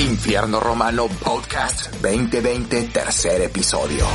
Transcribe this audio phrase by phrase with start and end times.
[0.00, 4.06] Infierno Romano Podcast 2020, tercer episodio.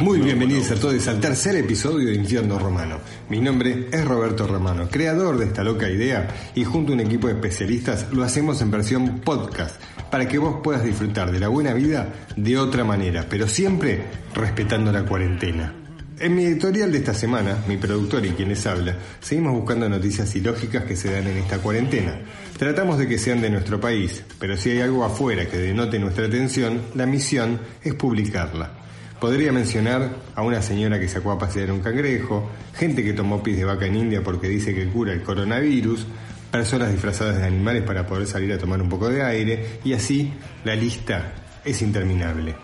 [0.00, 3.00] Muy bienvenidos a todos al tercer episodio de Infierno Romano.
[3.28, 7.26] Mi nombre es Roberto Romano, creador de esta loca idea y junto a un equipo
[7.26, 9.78] de especialistas lo hacemos en versión podcast
[10.10, 14.90] para que vos puedas disfrutar de la buena vida de otra manera, pero siempre respetando
[14.90, 15.79] la cuarentena.
[16.20, 20.84] En mi editorial de esta semana, mi productor y quienes habla, seguimos buscando noticias ilógicas
[20.84, 22.20] que se dan en esta cuarentena.
[22.58, 26.26] Tratamos de que sean de nuestro país, pero si hay algo afuera que denote nuestra
[26.26, 28.70] atención, la misión es publicarla.
[29.18, 33.56] Podría mencionar a una señora que sacó a pasear un cangrejo, gente que tomó pis
[33.56, 36.06] de vaca en India porque dice que cura el coronavirus,
[36.50, 40.34] personas disfrazadas de animales para poder salir a tomar un poco de aire, y así
[40.64, 41.32] la lista
[41.64, 42.54] es interminable.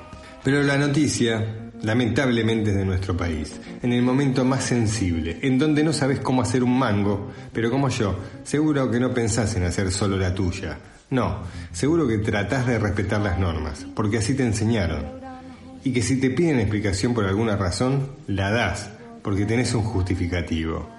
[0.44, 5.92] Pero la noticia lamentablemente de nuestro país, en el momento más sensible, en donde no
[5.92, 10.16] sabes cómo hacer un mango, pero como yo, seguro que no pensás en hacer solo
[10.16, 10.78] la tuya.
[11.10, 15.04] No, seguro que tratás de respetar las normas, porque así te enseñaron.
[15.84, 18.90] Y que si te piden explicación por alguna razón, la das,
[19.22, 20.90] porque tenés un justificativo.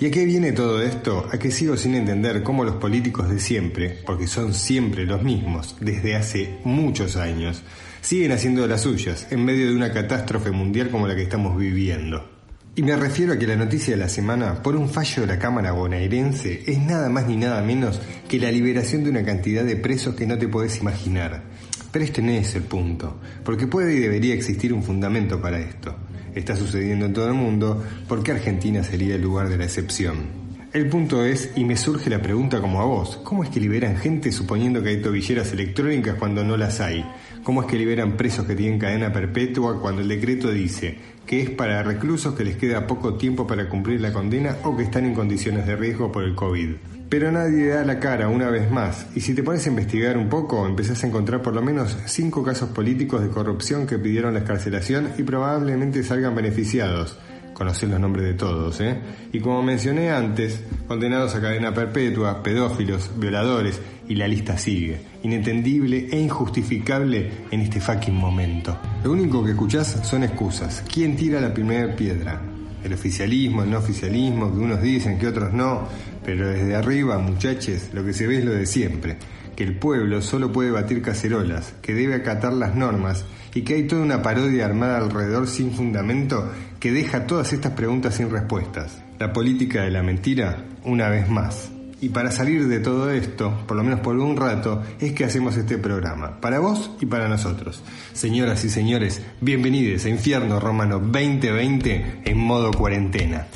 [0.00, 1.28] ¿Y a qué viene todo esto?
[1.30, 5.76] A que sigo sin entender cómo los políticos de siempre, porque son siempre los mismos,
[5.78, 7.62] desde hace muchos años,
[8.04, 12.22] siguen haciendo las suyas en medio de una catástrofe mundial como la que estamos viviendo.
[12.76, 15.38] Y me refiero a que la noticia de la semana, por un fallo de la
[15.38, 19.76] Cámara bonaerense, es nada más ni nada menos que la liberación de una cantidad de
[19.76, 21.44] presos que no te podés imaginar.
[21.90, 25.96] Pero este no es el punto, porque puede y debería existir un fundamento para esto.
[26.34, 30.44] Está sucediendo en todo el mundo, ¿por qué Argentina sería el lugar de la excepción?
[30.74, 33.96] El punto es, y me surge la pregunta como a vos, ¿cómo es que liberan
[33.96, 37.06] gente suponiendo que hay tobilleras electrónicas cuando no las hay?
[37.44, 40.96] ¿Cómo es que liberan presos que tienen cadena perpetua cuando el decreto dice
[41.26, 44.84] que es para reclusos que les queda poco tiempo para cumplir la condena o que
[44.84, 46.70] están en condiciones de riesgo por el COVID?
[47.10, 50.30] Pero nadie da la cara una vez más, y si te pones a investigar un
[50.30, 54.40] poco, empezás a encontrar por lo menos cinco casos políticos de corrupción que pidieron la
[54.40, 57.18] escarcelación y probablemente salgan beneficiados
[57.54, 58.98] conocer los nombres de todos, ¿eh?
[59.32, 65.00] Y como mencioné antes, condenados a cadena perpetua, pedófilos, violadores, y la lista sigue.
[65.22, 68.76] Inentendible e injustificable en este fucking momento.
[69.02, 70.84] Lo único que escuchás son excusas.
[70.92, 72.40] ¿Quién tira la primera piedra?
[72.82, 75.88] El oficialismo, el no oficialismo, que unos dicen, que otros no,
[76.24, 79.16] pero desde arriba, muchachos, lo que se ve es lo de siempre,
[79.56, 83.86] que el pueblo solo puede batir cacerolas, que debe acatar las normas y que hay
[83.86, 86.50] toda una parodia armada alrededor sin fundamento
[86.84, 88.98] que deja todas estas preguntas sin respuestas.
[89.18, 91.70] La política de la mentira, una vez más.
[92.02, 95.56] Y para salir de todo esto, por lo menos por un rato, es que hacemos
[95.56, 97.82] este programa, para vos y para nosotros.
[98.12, 103.46] Señoras y señores, bienvenidos a Infierno Romano 2020 en modo cuarentena.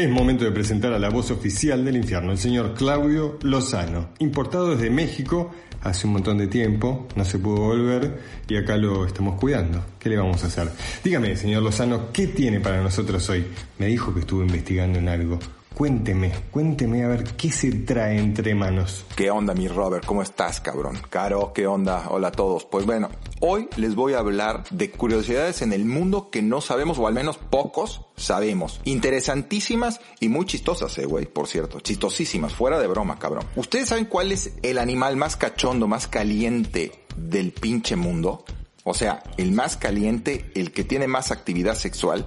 [0.00, 4.70] Es momento de presentar a la voz oficial del infierno, el señor Claudio Lozano, importado
[4.70, 5.50] desde México
[5.82, 8.18] hace un montón de tiempo, no se pudo volver
[8.48, 9.84] y acá lo estamos cuidando.
[9.98, 10.70] ¿Qué le vamos a hacer?
[11.04, 13.44] Dígame, señor Lozano, ¿qué tiene para nosotros hoy?
[13.78, 15.38] Me dijo que estuvo investigando en algo.
[15.74, 19.06] Cuénteme, cuénteme a ver qué se trae entre manos.
[19.16, 20.04] ¿Qué onda, mi Robert?
[20.04, 20.98] ¿Cómo estás, cabrón?
[21.08, 22.08] Caro, ¿qué onda?
[22.10, 22.66] Hola a todos.
[22.66, 23.08] Pues bueno,
[23.40, 27.14] hoy les voy a hablar de curiosidades en el mundo que no sabemos, o al
[27.14, 28.80] menos pocos sabemos.
[28.84, 31.80] Interesantísimas y muy chistosas, eh, güey, por cierto.
[31.80, 33.46] Chistosísimas, fuera de broma, cabrón.
[33.56, 38.44] ¿Ustedes saben cuál es el animal más cachondo, más caliente del pinche mundo?
[38.84, 42.26] O sea, el más caliente, el que tiene más actividad sexual,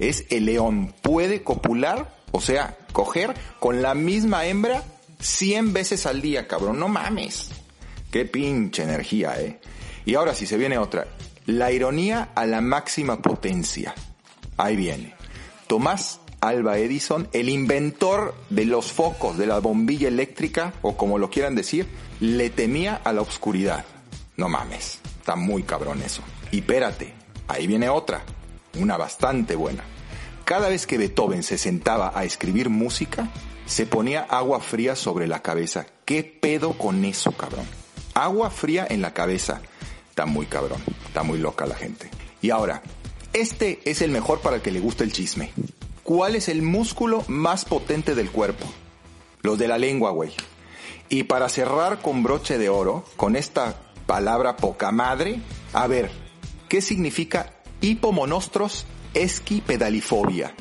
[0.00, 0.94] es el león.
[1.02, 4.82] Puede copular o sea, coger con la misma hembra
[5.20, 6.78] 100 veces al día, cabrón.
[6.78, 7.50] No mames.
[8.10, 9.60] Qué pinche energía, eh.
[10.04, 11.06] Y ahora si se viene otra.
[11.46, 13.94] La ironía a la máxima potencia.
[14.56, 15.14] Ahí viene.
[15.66, 21.30] Tomás Alba Edison, el inventor de los focos, de la bombilla eléctrica, o como lo
[21.30, 21.86] quieran decir,
[22.18, 23.84] le temía a la oscuridad.
[24.36, 24.98] No mames.
[25.18, 26.22] Está muy cabrón eso.
[26.50, 27.14] Y espérate.
[27.46, 28.22] Ahí viene otra.
[28.78, 29.84] Una bastante buena.
[30.44, 33.28] Cada vez que Beethoven se sentaba a escribir música,
[33.66, 35.86] se ponía agua fría sobre la cabeza.
[36.04, 37.66] ¿Qué pedo con eso, cabrón?
[38.14, 39.62] Agua fría en la cabeza.
[40.10, 42.10] Está muy cabrón, está muy loca la gente.
[42.42, 42.82] Y ahora,
[43.32, 45.52] Este es el mejor para el que le gusta el chisme.
[46.02, 48.66] ¿Cuál es el músculo más potente del cuerpo?
[49.40, 50.32] Los de la lengua, güey.
[51.08, 55.40] Y para cerrar con broche de oro, con esta palabra poca madre,
[55.72, 56.10] a ver,
[56.68, 58.84] ¿qué significa hipomonostros
[59.14, 60.54] esquipedalifobia?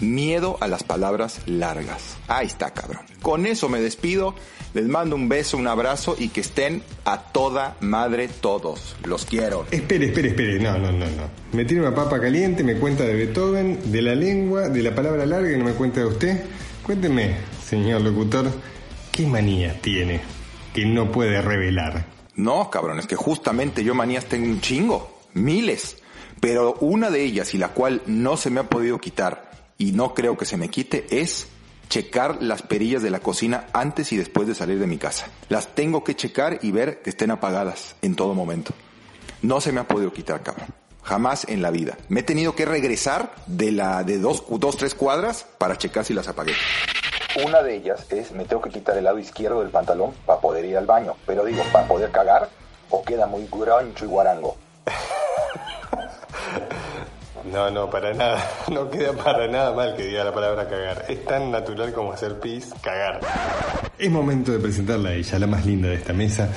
[0.00, 2.18] Miedo a las palabras largas.
[2.28, 3.02] Ahí está, cabrón.
[3.22, 4.34] Con eso me despido.
[4.74, 8.94] Les mando un beso, un abrazo y que estén a toda madre todos.
[9.04, 9.66] Los quiero.
[9.70, 10.60] Espere, espere, espere.
[10.60, 11.30] No, no, no, no.
[11.52, 15.24] Me tiene una papa caliente, me cuenta de Beethoven, de la lengua, de la palabra
[15.24, 16.44] larga y no me cuenta de usted.
[16.82, 18.50] Cuénteme, señor locutor,
[19.10, 20.20] ¿qué manía tiene
[20.74, 22.06] que no puede revelar?
[22.34, 25.20] No, cabrón, es que justamente yo manías tengo un chingo.
[25.32, 25.96] Miles.
[26.40, 30.14] Pero una de ellas y la cual no se me ha podido quitar y no
[30.14, 31.48] creo que se me quite es
[31.88, 35.28] checar las perillas de la cocina antes y después de salir de mi casa.
[35.48, 38.72] Las tengo que checar y ver que estén apagadas en todo momento.
[39.42, 40.68] No se me ha podido quitar, cabrón.
[41.02, 41.96] Jamás en la vida.
[42.08, 46.14] Me he tenido que regresar de la de dos, dos, tres cuadras para checar si
[46.14, 46.54] las apagué.
[47.44, 50.64] Una de ellas es me tengo que quitar el lado izquierdo del pantalón para poder
[50.64, 51.14] ir al baño.
[51.26, 52.48] Pero digo, para poder cagar
[52.90, 54.56] o queda muy grancho y guarango.
[57.52, 58.50] No, no, para nada.
[58.72, 61.04] No queda para nada mal que diga la palabra cagar.
[61.08, 63.20] Es tan natural como hacer pis, cagar.
[63.98, 66.50] Es momento de presentarla a ella, la más linda de esta mesa.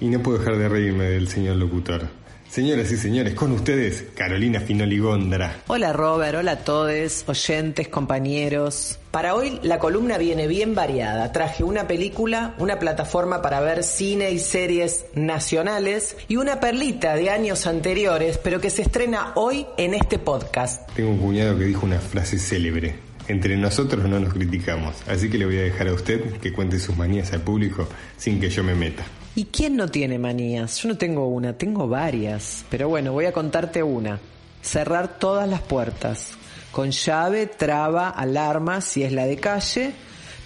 [0.00, 2.02] Y no puedo dejar de reírme del señor locutor.
[2.48, 5.56] Señoras y señores, con ustedes, Carolina Finoli Gondra.
[5.68, 8.98] Hola Robert, hola a todos, oyentes, compañeros.
[9.12, 11.32] Para hoy la columna viene bien variada.
[11.32, 17.28] Traje una película, una plataforma para ver cine y series nacionales y una perlita de
[17.28, 20.90] años anteriores, pero que se estrena hoy en este podcast.
[20.94, 22.94] Tengo un cuñado que dijo una frase célebre.
[23.28, 26.80] Entre nosotros no nos criticamos, así que le voy a dejar a usted que cuente
[26.80, 27.86] sus manías al público
[28.16, 29.04] sin que yo me meta.
[29.34, 30.78] ¿Y quién no tiene manías?
[30.78, 32.64] Yo no tengo una, tengo varias.
[32.70, 34.18] Pero bueno, voy a contarte una.
[34.62, 36.38] Cerrar todas las puertas.
[36.72, 39.92] Con llave, traba, alarma, si es la de calle.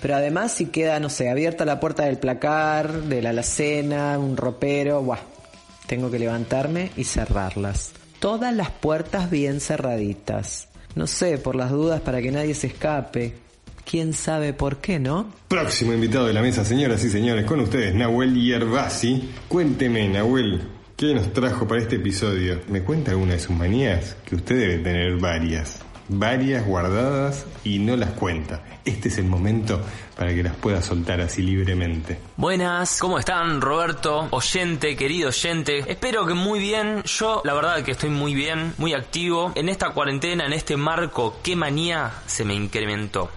[0.03, 4.37] Pero además si queda, no sé, abierta la puerta del placar, de la alacena, un
[4.37, 5.21] ropero, buah.
[5.87, 7.93] Tengo que levantarme y cerrarlas.
[8.19, 10.69] Todas las puertas bien cerraditas.
[10.95, 13.47] No sé, por las dudas para que nadie se escape
[13.89, 15.33] quién sabe por qué, ¿no?
[15.49, 19.31] Próximo invitado de la mesa, señoras y señores, con ustedes, Nahuel Yerbasi.
[19.49, 22.61] Cuénteme, Nahuel, ¿qué nos trajo para este episodio?
[22.69, 24.17] ¿Me cuenta alguna de sus manías?
[24.25, 25.86] Que usted debe tener varias.
[26.09, 28.63] Varias guardadas y no las cuenta.
[28.85, 29.81] Este es el momento
[30.17, 32.19] para que las pueda soltar así libremente.
[32.37, 33.61] Buenas, ¿cómo están?
[33.61, 35.79] Roberto, oyente, querido oyente.
[35.91, 37.03] Espero que muy bien.
[37.05, 39.53] Yo, la verdad que estoy muy bien, muy activo.
[39.55, 43.31] En esta cuarentena, en este marco, ¿qué manía se me incrementó?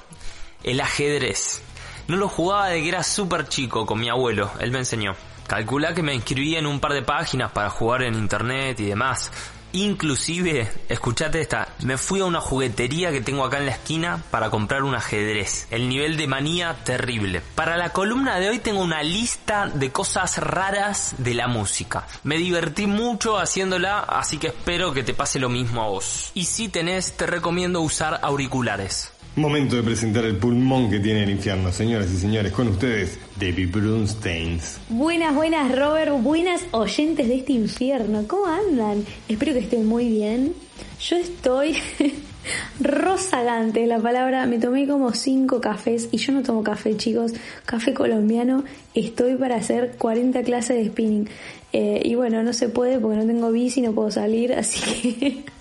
[0.64, 1.62] el ajedrez.
[2.08, 5.16] No lo jugaba de que era súper chico con mi abuelo, él me enseñó.
[5.48, 9.32] Calculá que me inscribí en un par de páginas para jugar en internet y demás.
[9.74, 14.50] Inclusive, escuchate esta, me fui a una juguetería que tengo acá en la esquina para
[14.50, 15.68] comprar un ajedrez.
[15.70, 17.42] El nivel de manía terrible.
[17.54, 22.08] Para la columna de hoy tengo una lista de cosas raras de la música.
[22.24, 26.32] Me divertí mucho haciéndola, así que espero que te pase lo mismo a vos.
[26.34, 29.14] Y si tenés, te recomiendo usar auriculares.
[29.36, 33.70] Momento de presentar el pulmón que tiene el infierno, señoras y señores, con ustedes, David
[33.72, 34.80] Brunsteins.
[34.90, 39.06] Buenas, buenas, Robert, buenas oyentes de este infierno, ¿cómo andan?
[39.30, 40.54] Espero que estén muy bien.
[41.00, 41.78] Yo estoy
[42.80, 47.34] rozagante, la palabra, me tomé como cinco cafés y yo no tomo café, chicos,
[47.66, 51.30] café colombiano, estoy para hacer 40 clases de spinning.
[51.72, 55.44] Eh, y bueno, no se puede porque no tengo bici, no puedo salir, así que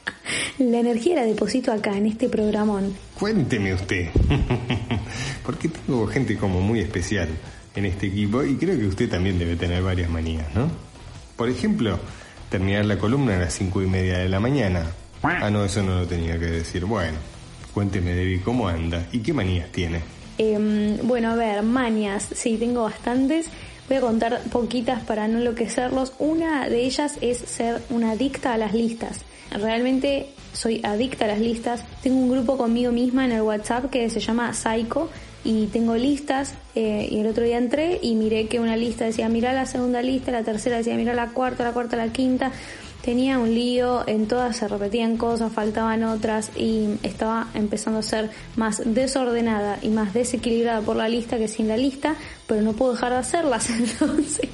[0.59, 2.95] la energía la deposito acá, en este programón.
[3.19, 4.11] Cuénteme usted,
[5.45, 7.29] porque tengo gente como muy especial
[7.75, 10.71] en este equipo y creo que usted también debe tener varias manías, ¿no?
[11.37, 11.99] Por ejemplo,
[12.51, 14.87] terminar la columna a las cinco y media de la mañana.
[15.23, 16.85] Ah, no, eso no lo tenía que decir.
[16.85, 17.19] Bueno,
[17.73, 20.01] cuénteme, Debbie, ¿cómo anda y qué manías tiene?
[20.39, 23.47] Em, bueno, a ver, manías, sí, tengo bastantes.
[23.89, 26.13] Voy a contar poquitas para no enloquecerlos.
[26.19, 29.21] Una de ellas es ser una adicta a las listas.
[29.51, 31.85] Realmente soy adicta a las listas.
[32.03, 35.09] Tengo un grupo conmigo misma en el WhatsApp que se llama Psycho
[35.45, 39.29] y tengo listas eh, y el otro día entré y miré que una lista decía
[39.29, 42.53] mira la segunda lista, la tercera decía mira la cuarta, la cuarta, la quinta.
[43.09, 48.29] Tenía un lío, en todas se repetían cosas, faltaban otras y estaba empezando a ser
[48.55, 52.93] más desordenada y más desequilibrada por la lista que sin la lista, pero no puedo
[52.93, 54.51] dejar de hacerlas entonces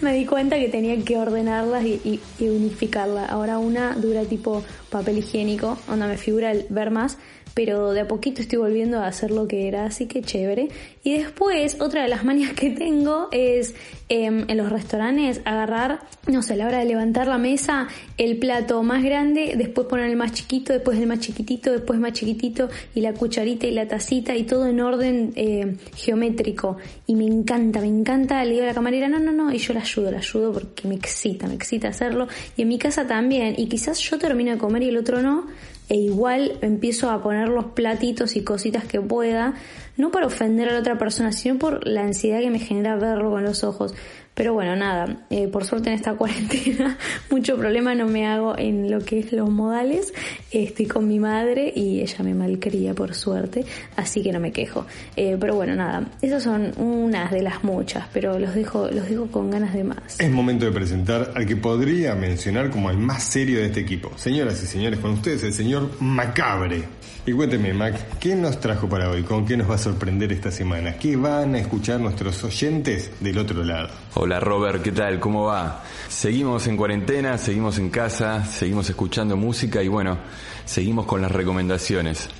[0.00, 3.30] me di cuenta que tenía que ordenarlas y, y, unificarlas.
[3.30, 7.18] Ahora una dura tipo papel higiénico, onda me figura el ver más
[7.54, 10.68] pero de a poquito estoy volviendo a hacer lo que era, así que chévere.
[11.02, 13.74] Y después, otra de las manias que tengo es
[14.08, 17.88] em, en los restaurantes agarrar, no sé, a la hora de levantar la mesa,
[18.18, 22.12] el plato más grande, después poner el más chiquito, después el más chiquitito, después más
[22.12, 26.76] chiquitito, y la cucharita y la tacita y todo en orden eh, geométrico.
[27.06, 28.44] Y me encanta, me encanta.
[28.44, 30.86] Le digo a la camarera, no, no, no, y yo la ayudo, la ayudo porque
[30.86, 32.28] me excita, me excita hacerlo.
[32.56, 35.46] Y en mi casa también, y quizás yo termino de comer y el otro no,
[35.90, 39.54] e igual empiezo a poner los platitos y cositas que pueda,
[39.96, 43.30] no para ofender a la otra persona, sino por la ansiedad que me genera verlo
[43.30, 43.92] con los ojos.
[44.40, 46.96] Pero bueno, nada, eh, por suerte en esta cuarentena
[47.28, 50.14] mucho problema no me hago en lo que es los modales.
[50.50, 53.66] Estoy con mi madre y ella me malcría por suerte,
[53.96, 54.86] así que no me quejo.
[55.14, 59.26] Eh, pero bueno, nada, esas son unas de las muchas, pero los dejo, los dejo
[59.26, 60.18] con ganas de más.
[60.18, 64.10] Es momento de presentar al que podría mencionar como el más serio de este equipo.
[64.16, 66.84] Señoras y señores, con ustedes el señor Macabre.
[67.26, 69.22] Y cuénteme, Mac, ¿qué nos trajo para hoy?
[69.24, 70.96] ¿Con qué nos va a sorprender esta semana?
[70.96, 73.90] ¿Qué van a escuchar nuestros oyentes del otro lado?
[74.14, 75.20] Hola Robert, ¿qué tal?
[75.20, 75.84] ¿Cómo va?
[76.08, 80.18] Seguimos en cuarentena, seguimos en casa, seguimos escuchando música y bueno,
[80.64, 82.30] seguimos con las recomendaciones.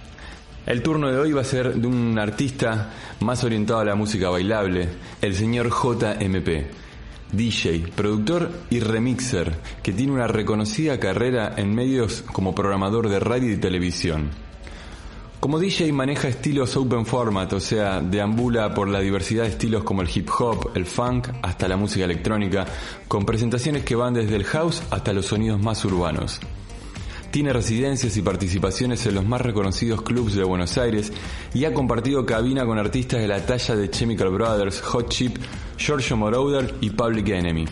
[0.64, 4.30] El turno de hoy va a ser de un artista más orientado a la música
[4.30, 4.88] bailable,
[5.20, 6.49] el señor JMP.
[7.32, 13.52] DJ, productor y remixer, que tiene una reconocida carrera en medios como programador de radio
[13.52, 14.50] y televisión.
[15.40, 20.02] Como DJ maneja estilos open format, o sea, deambula por la diversidad de estilos como
[20.02, 22.66] el hip hop, el funk, hasta la música electrónica,
[23.09, 26.40] con presentaciones que van desde el house hasta los sonidos más urbanos.
[27.30, 31.11] Tiene residencias y participaciones en los más reconocidos clubs de Buenos Aires
[31.54, 35.38] y ha compartido cabina con artistas de la talla de Chemical Brothers, Hot Chip,
[35.78, 37.64] Giorgio Moroder y Public Enemy.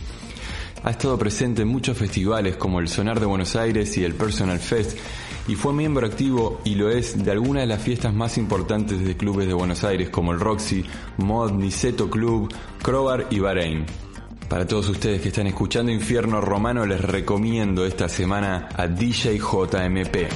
[0.85, 4.59] Ha estado presente en muchos festivales como el Sonar de Buenos Aires y el Personal
[4.59, 4.97] Fest
[5.49, 9.17] y fue miembro activo y lo es de algunas de las fiestas más importantes de
[9.17, 10.85] clubes de Buenos Aires como el Roxy,
[11.17, 13.87] Mod, Niceto Club, Crobar y Bahrein.
[14.49, 20.29] Para todos ustedes que están escuchando Infierno Romano les recomiendo esta semana a DJ JMP.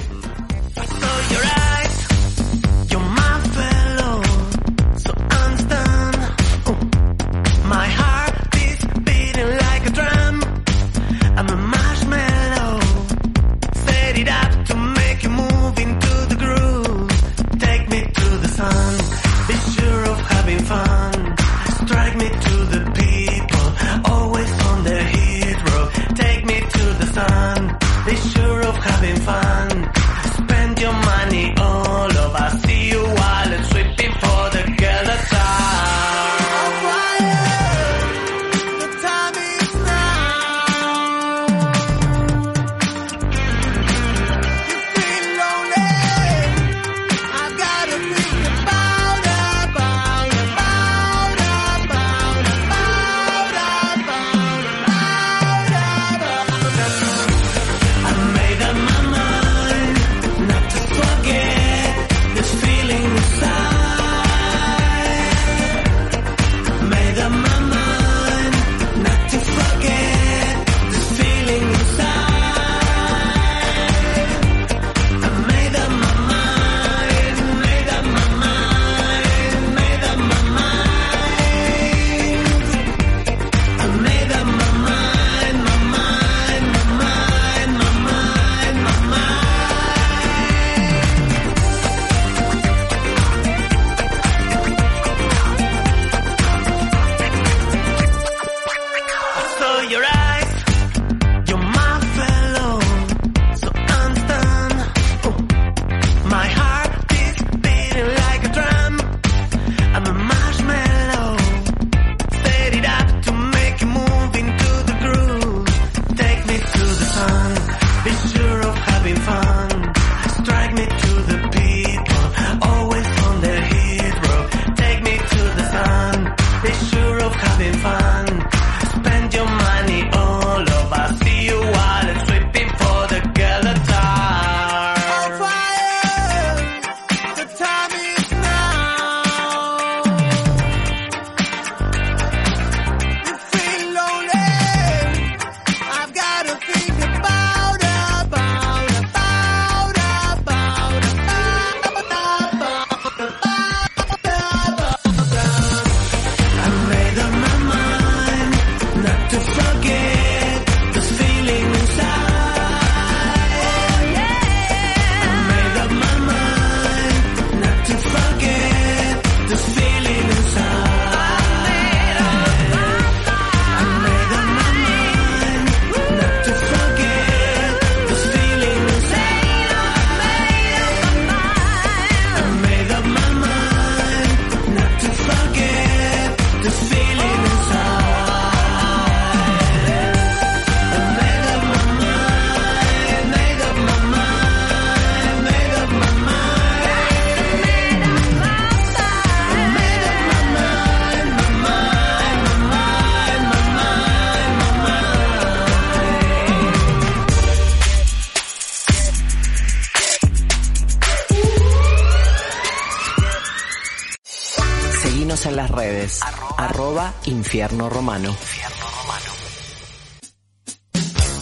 [217.33, 218.35] Infierno Romano.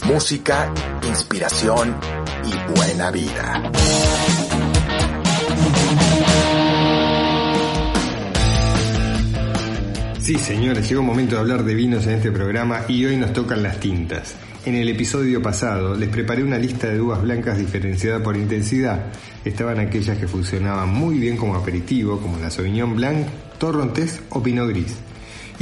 [0.05, 0.73] Música,
[1.05, 1.97] inspiración
[2.45, 3.71] y buena vida.
[10.19, 13.33] Sí, señores, llegó el momento de hablar de vinos en este programa y hoy nos
[13.33, 14.35] tocan las tintas.
[14.65, 19.07] En el episodio pasado les preparé una lista de uvas blancas diferenciada por intensidad.
[19.43, 23.27] Estaban aquellas que funcionaban muy bien como aperitivo, como la Sauvignon Blanc,
[23.59, 25.10] Torrontés o Pinot Gris.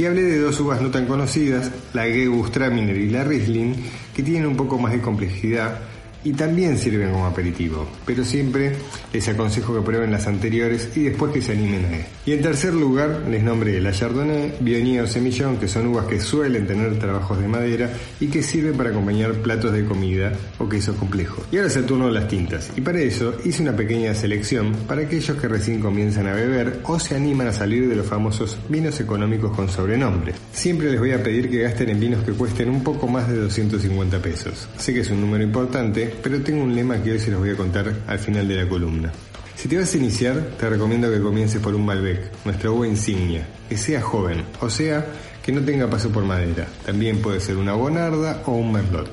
[0.00, 3.74] Y hablé de dos uvas no tan conocidas, la Gewürztraminer y la Riesling,
[4.16, 5.78] que tienen un poco más de complejidad
[6.24, 8.72] y también sirven como aperitivo, pero siempre
[9.12, 12.04] les aconsejo que prueben las anteriores y después que se animen a él.
[12.26, 16.20] Y en tercer lugar les nombré la Chardonnay, Viognier o Semillón, que son uvas que
[16.20, 20.96] suelen tener trabajos de madera y que sirven para acompañar platos de comida o quesos
[20.96, 21.44] complejos.
[21.50, 24.72] Y ahora es el turno de las tintas, y para eso hice una pequeña selección
[24.86, 28.58] para aquellos que recién comienzan a beber o se animan a salir de los famosos
[28.68, 30.34] vinos económicos con sobrenombre.
[30.52, 33.36] Siempre les voy a pedir que gasten en vinos que cuesten un poco más de
[33.36, 34.68] 250 pesos.
[34.76, 37.50] Sé que es un número importante, pero tengo un lema que hoy se los voy
[37.50, 39.12] a contar al final de la columna.
[39.56, 43.46] Si te vas a iniciar, te recomiendo que comiences por un Malbec, nuestra uva insignia,
[43.68, 45.06] que sea joven, o sea,
[45.44, 46.66] que no tenga paso por madera.
[46.86, 49.10] También puede ser una bonarda o un merlot.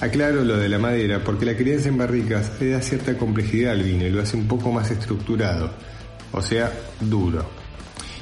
[0.00, 3.82] Aclaro lo de la madera porque la crianza en barricas le da cierta complejidad al
[3.82, 5.70] vino y lo hace un poco más estructurado,
[6.32, 7.48] o sea, duro.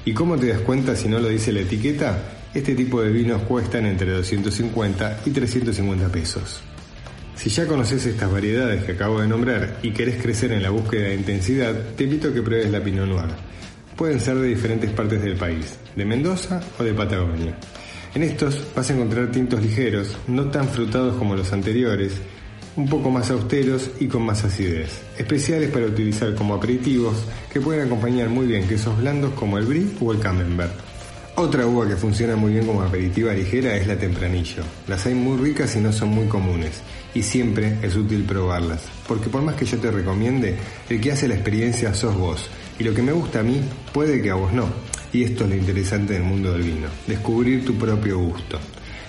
[0.05, 2.19] ¿Y cómo te das cuenta si no lo dice la etiqueta?
[2.53, 6.63] Este tipo de vinos cuestan entre 250 y 350 pesos.
[7.45, 11.09] Si ya conoces estas variedades que acabo de nombrar y querés crecer en la búsqueda
[11.09, 13.29] de intensidad, te invito a que pruebes la Pinot Noir.
[13.95, 17.55] Pueden ser de diferentes partes del país, de Mendoza o de Patagonia.
[18.15, 22.15] En estos vas a encontrar tintos ligeros, no tan frutados como los anteriores,
[22.77, 27.85] un poco más austeros y con más acidez, especiales para utilizar como aperitivos que pueden
[27.85, 30.73] acompañar muy bien quesos blandos como el brie o el camembert.
[31.37, 34.63] Otra uva que funciona muy bien como aperitiva ligera es la tempranillo.
[34.87, 36.81] Las hay muy ricas y no son muy comunes,
[37.15, 40.57] y siempre es útil probarlas, porque por más que yo te recomiende,
[40.91, 42.49] el que hace la experiencia sos vos,
[42.79, 43.61] y lo que me gusta a mí
[43.93, 44.67] puede que a vos no.
[45.13, 48.59] Y esto es lo interesante del mundo del vino, descubrir tu propio gusto.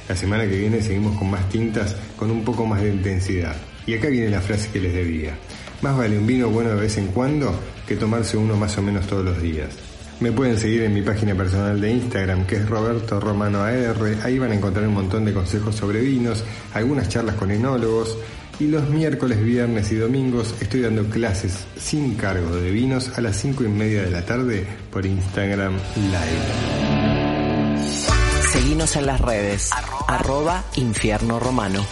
[0.07, 3.55] La semana que viene seguimos con más tintas, con un poco más de intensidad.
[3.87, 5.35] Y acá viene la frase que les debía.
[5.81, 9.07] Más vale un vino bueno de vez en cuando que tomarse uno más o menos
[9.07, 9.69] todos los días.
[10.19, 13.97] Me pueden seguir en mi página personal de Instagram, que es Roberto Romano AR.
[14.23, 18.17] Ahí van a encontrar un montón de consejos sobre vinos, algunas charlas con enólogos.
[18.57, 23.35] Y los miércoles, viernes y domingos estoy dando clases sin cargo de vinos a las
[23.35, 26.45] 5 y media de la tarde por Instagram Live.
[28.53, 29.71] Seguinos en las redes.
[30.07, 31.85] Arroba, Infierno Romano.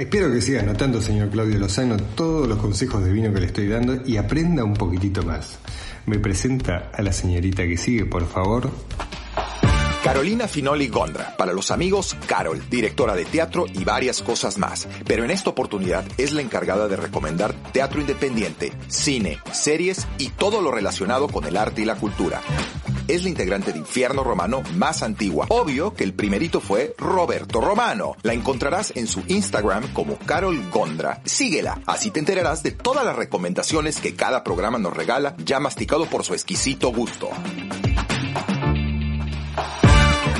[0.00, 3.68] Espero que siga anotando, señor Claudio Lozano, todos los consejos de vino que le estoy
[3.68, 5.58] dando y aprenda un poquitito más.
[6.06, 8.70] Me presenta a la señorita que sigue, por favor.
[10.10, 15.22] Carolina Finoli Gondra, para los amigos Carol, directora de teatro y varias cosas más, pero
[15.22, 20.72] en esta oportunidad es la encargada de recomendar teatro independiente, cine, series y todo lo
[20.72, 22.40] relacionado con el arte y la cultura.
[23.06, 25.46] Es la integrante de Infierno Romano más antigua.
[25.48, 28.16] Obvio que el primerito fue Roberto Romano.
[28.22, 31.22] La encontrarás en su Instagram como Carol Gondra.
[31.24, 36.06] Síguela, así te enterarás de todas las recomendaciones que cada programa nos regala, ya masticado
[36.06, 37.30] por su exquisito gusto.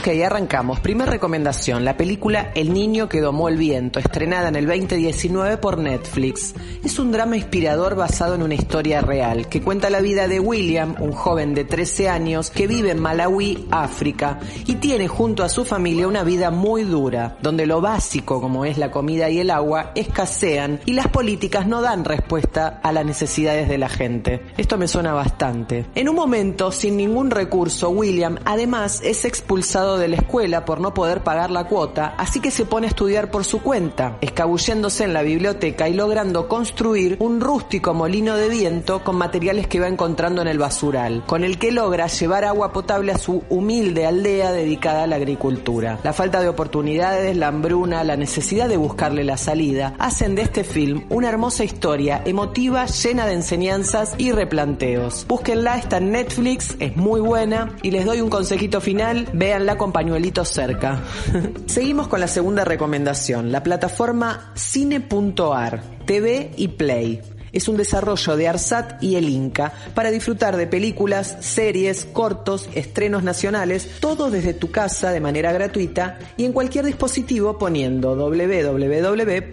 [0.00, 0.80] Ok, arrancamos.
[0.80, 5.76] Primera recomendación, la película El niño que domó el viento, estrenada en el 2019 por
[5.76, 6.54] Netflix.
[6.82, 10.94] Es un drama inspirador basado en una historia real, que cuenta la vida de William,
[11.00, 15.66] un joven de 13 años que vive en Malawi, África, y tiene junto a su
[15.66, 19.92] familia una vida muy dura, donde lo básico, como es la comida y el agua,
[19.94, 24.46] escasean y las políticas no dan respuesta a las necesidades de la gente.
[24.56, 25.84] Esto me suena bastante.
[25.94, 30.94] En un momento, sin ningún recurso, William además es expulsado de la escuela por no
[30.94, 35.12] poder pagar la cuota, así que se pone a estudiar por su cuenta, escabulléndose en
[35.12, 40.42] la biblioteca y logrando construir un rústico molino de viento con materiales que va encontrando
[40.42, 45.04] en el basural, con el que logra llevar agua potable a su humilde aldea dedicada
[45.04, 45.98] a la agricultura.
[46.02, 50.64] La falta de oportunidades, la hambruna, la necesidad de buscarle la salida, hacen de este
[50.64, 55.26] film una hermosa historia emotiva, llena de enseñanzas y replanteos.
[55.26, 59.92] Búsquenla, está en Netflix, es muy buena y les doy un consejito final, véanla con
[59.92, 61.00] pañuelitos cerca.
[61.66, 67.22] Seguimos con la segunda recomendación, la plataforma cine.ar, TV y Play.
[67.52, 73.22] Es un desarrollo de Arsat y el Inca para disfrutar de películas, series, cortos, estrenos
[73.22, 79.50] nacionales, todo desde tu casa de manera gratuita y en cualquier dispositivo poniendo www.cine.ar.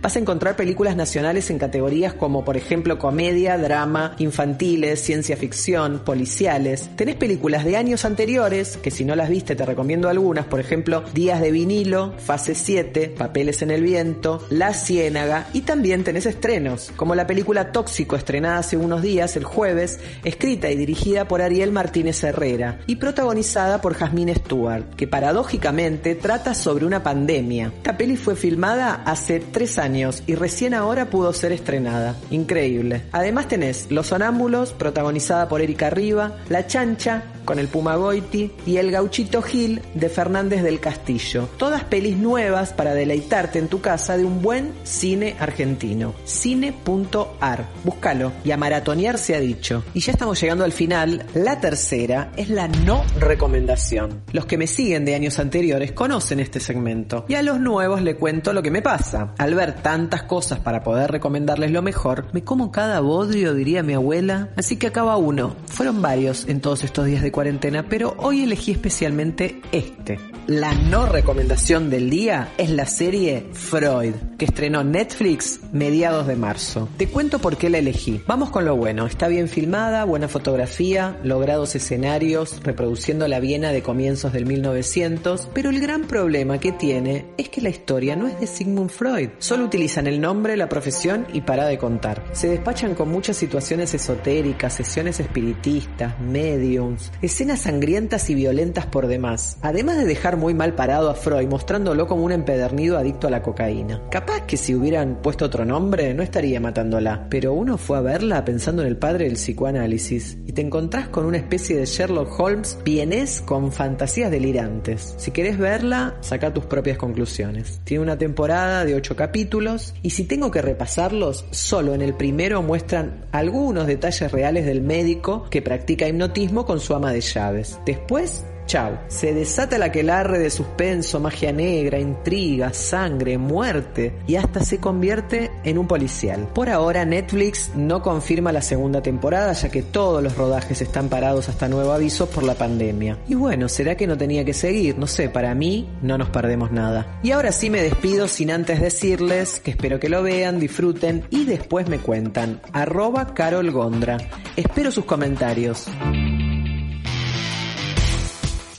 [0.00, 6.00] Vas a encontrar películas nacionales en categorías como por ejemplo comedia, drama, infantiles, ciencia ficción,
[6.04, 6.90] policiales.
[6.96, 11.04] Tenés películas de años anteriores, que si no las viste te recomiendo algunas, por ejemplo
[11.14, 16.92] Días de vinilo, Fase 7, Papeles en el viento, La Ciénaga y también tenés estrenos,
[16.96, 21.72] como la película Tóxico estrenada hace unos días, el jueves, escrita y dirigida por Ariel
[21.72, 27.72] Martínez Herrera y protagonizada por Jasmine Stewart, que paradójicamente trata sobre una pandemia.
[27.76, 32.16] Esta peli fue filmada hace tres años y recién ahora pudo ser estrenada.
[32.30, 33.02] Increíble.
[33.12, 38.76] Además tenés Los Sonámbulos, protagonizada por Erika Riva, La Chancha, con el Puma Goiti y
[38.76, 41.48] El Gauchito Gil de Fernández del Castillo.
[41.56, 46.14] Todas pelis nuevas para deleitarte en tu casa de un buen cine argentino.
[46.24, 47.68] Cine.ar.
[47.84, 49.84] Búscalo y a maratonear se ha dicho.
[49.94, 51.26] Y ya estamos llegando al final.
[51.34, 54.22] La tercera es la no recomendación.
[54.32, 57.24] Los que me siguen de años anteriores conocen este segmento.
[57.28, 59.34] Y a los nuevos le cuento lo que me pasa.
[59.38, 63.94] Al ver tantas cosas para poder recomendarles lo mejor, me como cada bodrio, diría mi
[63.94, 64.50] abuela.
[64.56, 65.56] Así que acaba uno.
[65.66, 70.18] Fueron varios en todos estos días de cuarentena, pero hoy elegí especialmente este.
[70.46, 76.88] La no recomendación del día es la serie Freud, que estrenó Netflix mediados de marzo.
[76.96, 78.20] Te cuento por qué la elegí.
[78.26, 79.06] Vamos con lo bueno.
[79.06, 85.70] Está bien filmada, buena fotografía, logrados escenarios, reproduciendo la Viena de comienzos del 1900, pero
[85.70, 89.30] el gran problema que tiene es que la historia no es de Sigmund Freud.
[89.38, 92.24] Solo utilizan el nombre, la profesión y para de contar.
[92.32, 99.58] Se despachan con muchas situaciones esotéricas, sesiones espiritistas, mediums, escenas sangrientas y violentas por demás.
[99.62, 103.42] Además de dejar muy mal parado a Freud, mostrándolo como un empedernido adicto a la
[103.42, 104.02] cocaína.
[104.10, 108.44] Capaz que si hubieran puesto otro nombre, no estaría matándola, pero uno fue a verla
[108.44, 112.78] pensando en el padre del psicoanálisis y te encontrás con una especie de Sherlock Holmes
[112.84, 115.14] vienes con fantasías delirantes.
[115.16, 117.80] Si querés verla, saca tus propias conclusiones.
[117.84, 122.62] Tiene una temporada de 8 capítulos y si tengo que repasarlos, solo en el primero
[122.62, 127.78] muestran algunos detalles reales del médico que practica hipnotismo con su de llaves.
[127.84, 128.96] Después Chau.
[129.08, 135.50] Se desata la aquelarre de suspenso, magia negra, intriga, sangre, muerte y hasta se convierte
[135.64, 136.46] en un policial.
[136.54, 141.48] Por ahora Netflix no confirma la segunda temporada ya que todos los rodajes están parados
[141.48, 143.18] hasta nuevo aviso por la pandemia.
[143.26, 144.96] Y bueno, ¿será que no tenía que seguir?
[144.96, 147.18] No sé, para mí no nos perdemos nada.
[147.24, 151.44] Y ahora sí me despido sin antes decirles que espero que lo vean, disfruten y
[151.44, 152.60] después me cuentan.
[152.72, 154.16] Arroba Carol Gondra.
[154.54, 155.88] Espero sus comentarios.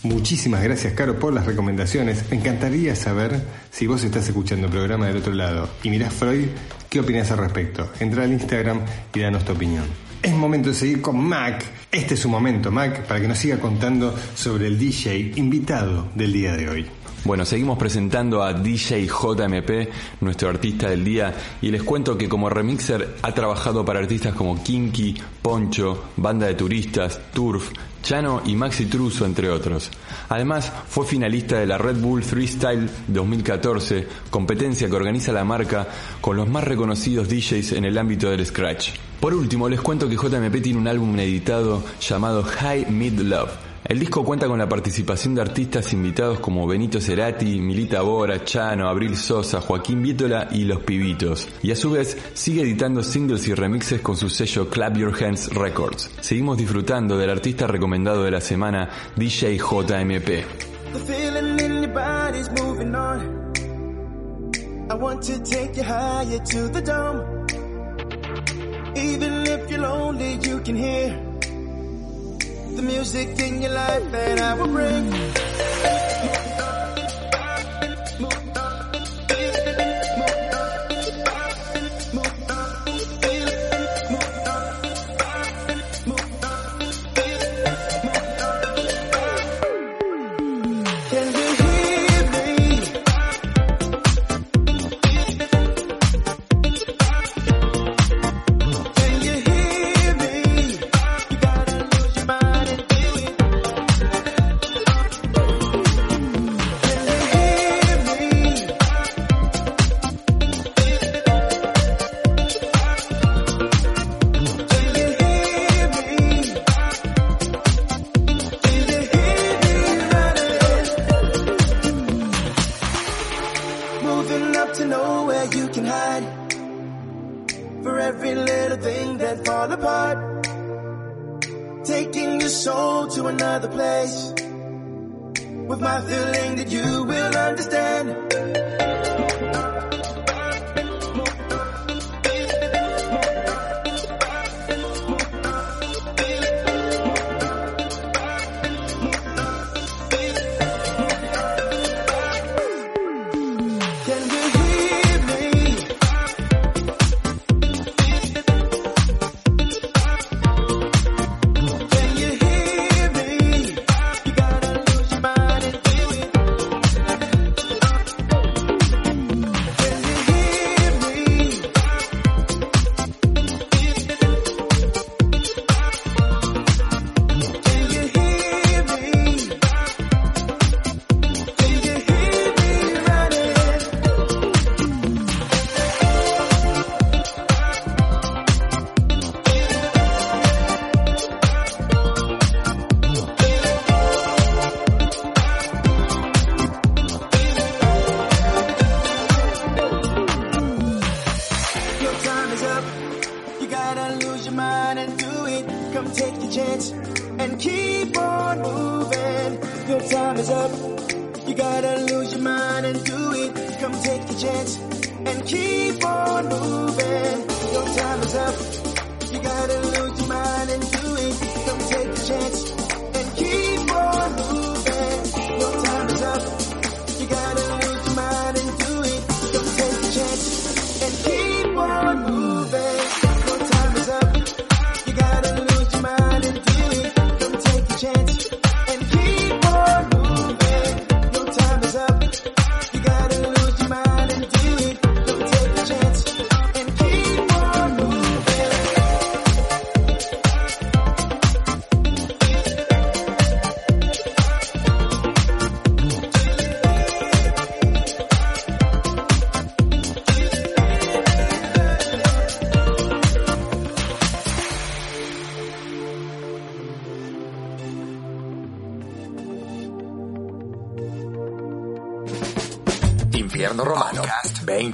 [0.04, 2.26] Muchísimas gracias, Caro, por las recomendaciones.
[2.32, 6.48] Me encantaría saber si vos estás escuchando el programa del otro lado y mirás Freud,
[6.90, 7.92] ¿qué opinas al respecto?
[8.00, 8.82] Entra al Instagram
[9.14, 9.84] y danos tu opinión.
[10.24, 11.64] Es momento de seguir con Mac.
[11.92, 16.34] Este es su momento, Mac, para que nos siga contando sobre el DJ invitado del
[16.34, 17.01] día de hoy.
[17.24, 19.90] Bueno, seguimos presentando a DJ JMP,
[20.22, 21.32] nuestro artista del día,
[21.62, 26.56] y les cuento que como remixer ha trabajado para artistas como Kinky, Poncho, Banda de
[26.56, 27.70] Turistas, Turf,
[28.02, 29.92] Chano y Maxi Truso, entre otros.
[30.30, 35.88] Además, fue finalista de la Red Bull Freestyle 2014, competencia que organiza la marca
[36.22, 38.94] con los más reconocidos DJs en el ámbito del Scratch.
[39.20, 44.00] Por último, les cuento que JMP tiene un álbum editado llamado High Mid Love el
[44.00, 49.18] disco cuenta con la participación de artistas invitados como Benito Cerati, Milita Bora, Chano, Abril
[49.18, 51.50] Sosa, Joaquín Vítola y Los Pibitos.
[51.62, 55.54] Y a su vez sigue editando singles y remixes con su sello Clap Your Hands
[55.54, 56.10] Records.
[56.22, 60.46] Seguimos disfrutando del artista recomendado de la semana, DJ JMP.
[68.94, 69.44] Even
[72.76, 75.12] the music in your life that I will bring.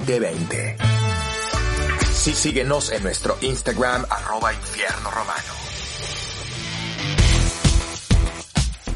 [0.08, 0.76] 2020.
[2.12, 5.52] Sí, síguenos en nuestro Instagram, arroba Infierno Romano.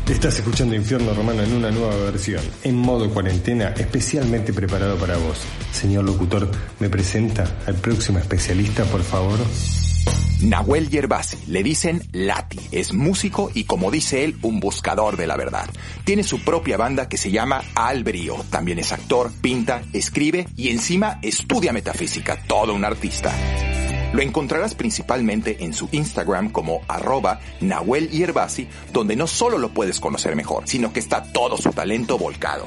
[0.08, 5.38] Estás escuchando Infierno Romano en una nueva versión, en modo cuarentena, especialmente preparado para vos.
[5.70, 9.38] Señor locutor, ¿me presenta al próximo especialista, por favor?
[10.42, 15.36] Nahuel Yerbasi, le dicen Lati, es músico y como dice él, un buscador de la
[15.36, 15.70] verdad.
[16.04, 20.70] Tiene su propia banda que se llama Al Brío, también es actor, pinta, escribe y
[20.70, 23.32] encima estudia metafísica, todo un artista.
[24.12, 30.00] Lo encontrarás principalmente en su Instagram como arroba Nahuel Yerbasi, donde no solo lo puedes
[30.00, 32.66] conocer mejor, sino que está todo su talento volcado.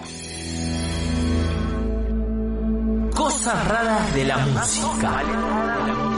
[3.14, 6.15] Cosas raras de la música.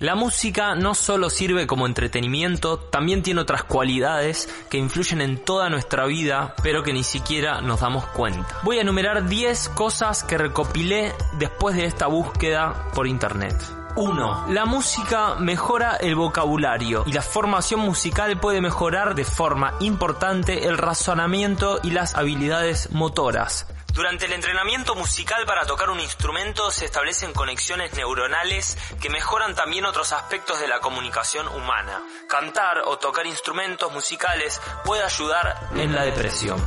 [0.00, 5.70] La música no solo sirve como entretenimiento, también tiene otras cualidades que influyen en toda
[5.70, 8.46] nuestra vida, pero que ni siquiera nos damos cuenta.
[8.62, 13.56] Voy a enumerar 10 cosas que recopilé después de esta búsqueda por internet.
[13.96, 14.46] 1.
[14.50, 20.78] La música mejora el vocabulario y la formación musical puede mejorar de forma importante el
[20.78, 23.66] razonamiento y las habilidades motoras.
[23.92, 29.84] Durante el entrenamiento musical para tocar un instrumento se establecen conexiones neuronales que mejoran también
[29.84, 32.02] otros aspectos de la comunicación humana.
[32.28, 36.62] Cantar o tocar instrumentos musicales puede ayudar en la depresión.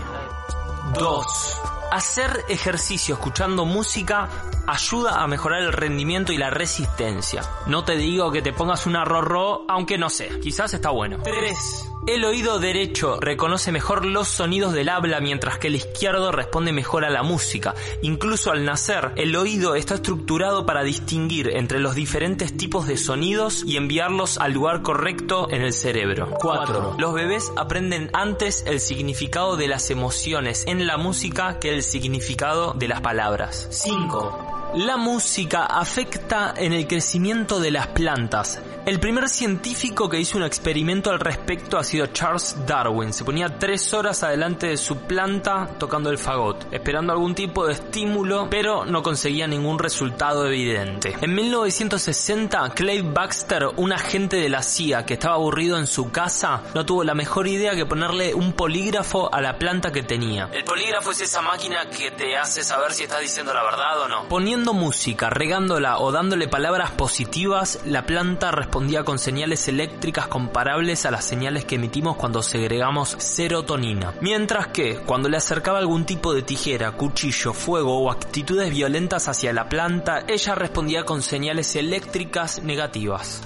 [0.93, 1.61] 2.
[1.91, 4.29] Hacer ejercicio escuchando música
[4.67, 7.43] ayuda a mejorar el rendimiento y la resistencia.
[7.67, 11.19] No te digo que te pongas una rorro, aunque no sé, quizás está bueno.
[11.23, 11.91] 3.
[12.07, 17.05] El oído derecho reconoce mejor los sonidos del habla mientras que el izquierdo responde mejor
[17.05, 17.75] a la música.
[18.01, 23.63] Incluso al nacer, el oído está estructurado para distinguir entre los diferentes tipos de sonidos
[23.67, 26.29] y enviarlos al lugar correcto en el cerebro.
[26.39, 26.95] 4.
[26.97, 32.73] Los bebés aprenden antes el significado de las emociones en la música que el significado
[32.73, 33.67] de las palabras.
[33.69, 34.50] 5.
[34.75, 38.61] La música afecta en el crecimiento de las plantas.
[38.85, 43.13] El primer científico que hizo un experimento al respecto ha sido Charles Darwin.
[43.13, 47.73] Se ponía tres horas adelante de su planta tocando el fagot, esperando algún tipo de
[47.73, 51.15] estímulo, pero no conseguía ningún resultado evidente.
[51.21, 56.63] En 1960, Clay Baxter, un agente de la CIA que estaba aburrido en su casa,
[56.73, 60.49] no tuvo la mejor idea que ponerle un polígrafo a la planta que tenía.
[60.53, 64.07] El polígrafo es esa máquina que te hace saber si estás diciendo la verdad o
[64.07, 64.27] no.
[64.27, 71.11] Poniendo Música, regándola o dándole palabras positivas, la planta respondía con señales eléctricas comparables a
[71.11, 74.13] las señales que emitimos cuando segregamos serotonina.
[74.21, 79.51] Mientras que, cuando le acercaba algún tipo de tijera, cuchillo, fuego o actitudes violentas hacia
[79.51, 83.41] la planta, ella respondía con señales eléctricas negativas.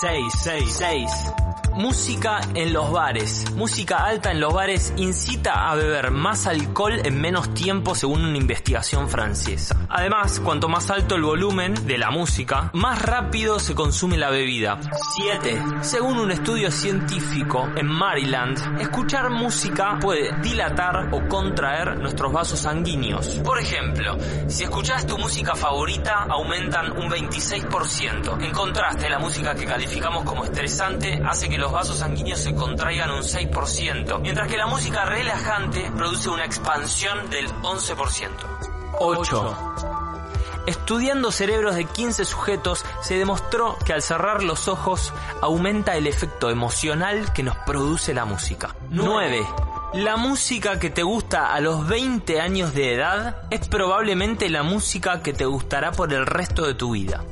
[0.00, 1.10] 6, 6, 6.
[1.74, 3.50] Música en los bares.
[3.52, 8.36] Música alta en los bares incita a beber más alcohol en menos tiempo según una
[8.36, 9.86] investigación francesa.
[9.88, 14.78] Además, cuanto más alto el volumen de la música, más rápido se consume la bebida.
[15.16, 15.62] 7.
[15.80, 23.40] Según un estudio científico en Maryland, escuchar música puede dilatar o contraer nuestros vasos sanguíneos.
[23.44, 28.42] Por ejemplo, si escuchas tu música favorita, aumentan un 26%.
[28.44, 33.12] En contraste, la música que calificamos como estresante hace que los vasos sanguíneos se contraigan
[33.12, 38.30] un 6%, mientras que la música relajante produce una expansión del 11%.
[38.98, 39.74] 8.
[40.66, 46.50] Estudiando cerebros de 15 sujetos, se demostró que al cerrar los ojos aumenta el efecto
[46.50, 48.74] emocional que nos produce la música.
[48.90, 49.46] 9.
[49.94, 55.22] La música que te gusta a los 20 años de edad es probablemente la música
[55.22, 57.22] que te gustará por el resto de tu vida.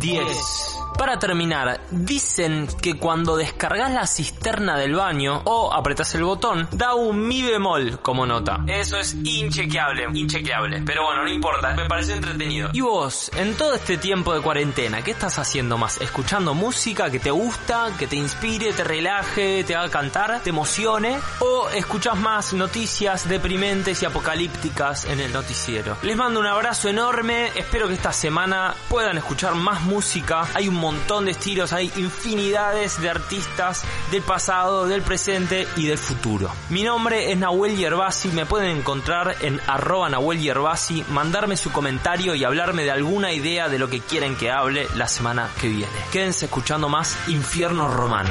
[0.00, 0.85] 10.
[0.98, 6.94] Para terminar, dicen que cuando descargas la cisterna del baño o apretas el botón, da
[6.94, 8.64] un mi bemol como nota.
[8.66, 10.82] Eso es inchequeable, inchequeable.
[10.86, 12.70] Pero bueno, no importa, me parece entretenido.
[12.72, 16.00] Y vos, en todo este tiempo de cuarentena, ¿qué estás haciendo más?
[16.00, 21.18] ¿Escuchando música que te gusta, que te inspire, te relaje, te haga cantar, te emocione?
[21.40, 25.98] ¿O escuchas más noticias deprimentes y apocalípticas en el noticiero?
[26.02, 30.46] Les mando un abrazo enorme, espero que esta semana puedan escuchar más música.
[30.54, 35.98] Hay un montón de estilos, hay infinidades de artistas del pasado, del presente y del
[35.98, 36.48] futuro.
[36.68, 42.36] Mi nombre es Nahuel Yerbasi, me pueden encontrar en arroba Nahuel Yerbasi, mandarme su comentario
[42.36, 45.92] y hablarme de alguna idea de lo que quieren que hable la semana que viene.
[46.12, 48.30] Quédense escuchando más Infierno Romano.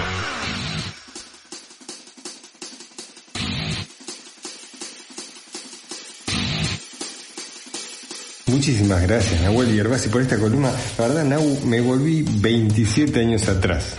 [8.56, 10.72] Muchísimas gracias, Nahuel Yerbasi, por esta columna.
[10.98, 13.96] La verdad, Nahu, me volví 27 años atrás.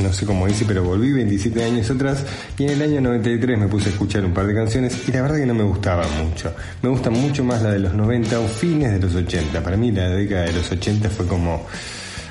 [0.00, 2.24] No sé cómo dice, pero volví 27 años atrás
[2.58, 5.22] y en el año 93 me puse a escuchar un par de canciones y la
[5.22, 6.52] verdad que no me gustaba mucho.
[6.82, 9.62] Me gusta mucho más la de los 90 o fines de los 80.
[9.62, 11.64] Para mí la década de los 80 fue como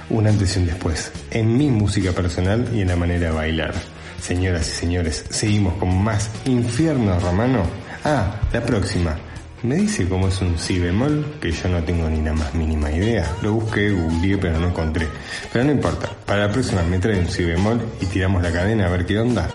[0.10, 1.14] un antes y un después.
[1.32, 3.74] En mi música personal y en la manera de bailar.
[4.22, 7.64] Señoras y señores, seguimos con más Infierno Romano.
[8.04, 9.18] Ah, la próxima.
[9.64, 12.92] Me dice cómo es un si bemol, que yo no tengo ni la más mínima
[12.92, 13.26] idea.
[13.42, 15.08] Lo busqué, googleé, pero no encontré.
[15.54, 18.88] Pero no importa, para la próxima me trae un si bemol y tiramos la cadena
[18.88, 19.50] a ver qué onda.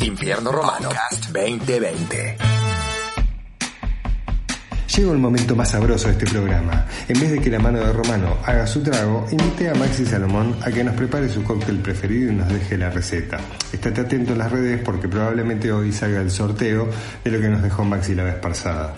[0.00, 2.49] Infierno Romano Cast 2020.
[5.00, 6.84] Llegó el momento más sabroso de este programa.
[7.08, 10.54] En vez de que la mano de Romano haga su trago, invité a Maxi Salomón
[10.60, 13.40] a que nos prepare su cóctel preferido y nos deje la receta.
[13.72, 16.90] Estate atento en las redes porque probablemente hoy salga el sorteo
[17.24, 18.94] de lo que nos dejó Maxi la vez pasada.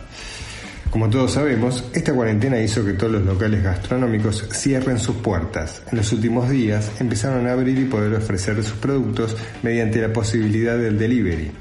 [0.91, 5.83] Como todos sabemos, esta cuarentena hizo que todos los locales gastronómicos cierren sus puertas.
[5.93, 10.77] En los últimos días empezaron a abrir y poder ofrecer sus productos mediante la posibilidad
[10.77, 11.53] del delivery.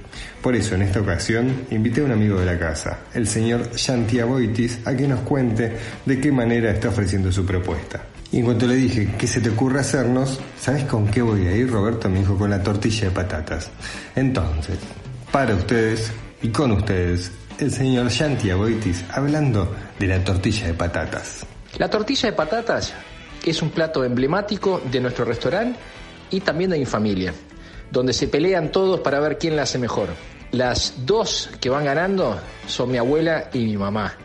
[0.41, 4.25] Por eso, en esta ocasión, invité a un amigo de la casa, el señor Shantia
[4.25, 5.71] Boitis, a que nos cuente
[6.03, 8.03] de qué manera está ofreciendo su propuesta.
[8.31, 10.39] Y en cuanto le dije, ¿qué se te ocurre hacernos?
[10.59, 12.09] ¿Sabes con qué voy a ir, Roberto?
[12.09, 13.69] Me dijo, con la tortilla de patatas.
[14.15, 14.77] Entonces,
[15.31, 21.45] para ustedes y con ustedes, el señor Shantia Boitis hablando de la tortilla de patatas.
[21.77, 22.93] La tortilla de patatas
[23.45, 25.77] es un plato emblemático de nuestro restaurante
[26.31, 27.33] y también de mi familia,
[27.91, 30.09] donde se pelean todos para ver quién la hace mejor.
[30.51, 34.17] Las dos que van ganando son mi abuela y mi mamá,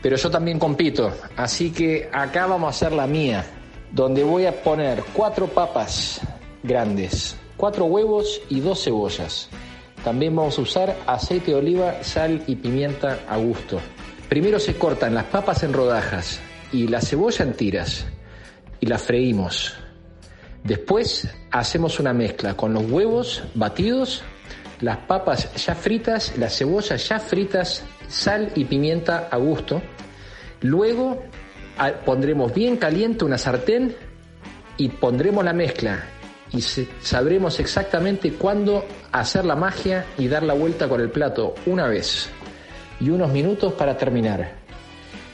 [0.00, 3.44] pero yo también compito, así que acá vamos a hacer la mía,
[3.90, 6.20] donde voy a poner cuatro papas
[6.62, 9.48] grandes, cuatro huevos y dos cebollas.
[10.02, 13.80] También vamos a usar aceite de oliva, sal y pimienta a gusto.
[14.28, 16.40] Primero se cortan las papas en rodajas
[16.72, 18.04] y la cebolla en tiras
[18.80, 19.74] y las freímos.
[20.64, 24.22] Después hacemos una mezcla con los huevos batidos,
[24.80, 29.82] las papas ya fritas, las cebollas ya fritas, sal y pimienta a gusto.
[30.62, 31.22] Luego
[31.78, 33.94] a- pondremos bien caliente una sartén
[34.78, 36.02] y pondremos la mezcla
[36.50, 41.86] y sabremos exactamente cuándo hacer la magia y dar la vuelta con el plato una
[41.88, 42.30] vez
[43.00, 44.52] y unos minutos para terminar.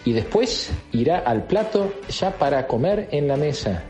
[0.05, 3.85] Y después irá al plato ya para comer en la mesa.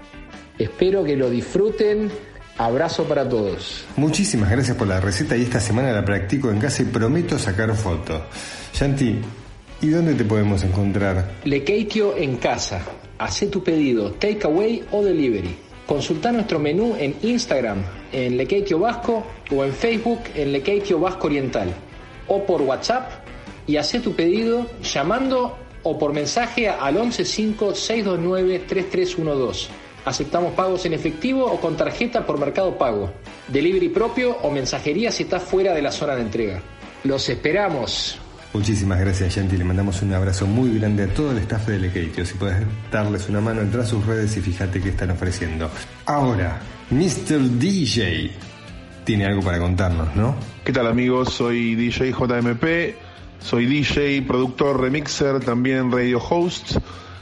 [0.61, 2.11] Espero que lo disfruten.
[2.59, 3.85] Abrazo para todos.
[3.97, 7.75] Muchísimas gracias por la receta y esta semana la practico en casa y prometo sacar
[7.75, 8.21] fotos.
[8.75, 9.19] Shanti,
[9.83, 11.37] ¿Y dónde te podemos encontrar?
[11.45, 12.83] Lekeitio en casa.
[13.19, 15.57] Hacé tu pedido, takeaway o delivery.
[15.87, 17.79] Consulta nuestro menú en Instagram,
[18.13, 21.73] en Lekeitio Vasco, o en Facebook, en Lekeitio Vasco Oriental.
[22.29, 23.11] O por WhatsApp
[23.67, 29.69] y hacé tu pedido llamando o por mensaje al 115-629-3312.
[30.11, 33.13] Aceptamos pagos en efectivo o con tarjeta por Mercado Pago.
[33.47, 36.61] Delivery propio o mensajería si estás fuera de la zona de entrega.
[37.05, 38.19] Los esperamos.
[38.53, 39.57] Muchísimas gracias, Yanti.
[39.57, 42.27] Le mandamos un abrazo muy grande a todo el staff de Lekeitio.
[42.27, 42.57] Si puedes
[42.91, 45.71] darles una mano, entra a sus redes y fíjate qué están ofreciendo.
[46.07, 46.59] Ahora,
[46.91, 47.43] Mr.
[47.61, 48.33] DJ
[49.05, 50.35] tiene algo para contarnos, ¿no?
[50.65, 51.33] ¿Qué tal amigos?
[51.35, 52.97] Soy DJ JMP,
[53.39, 56.79] soy DJ, productor, remixer, también radio host.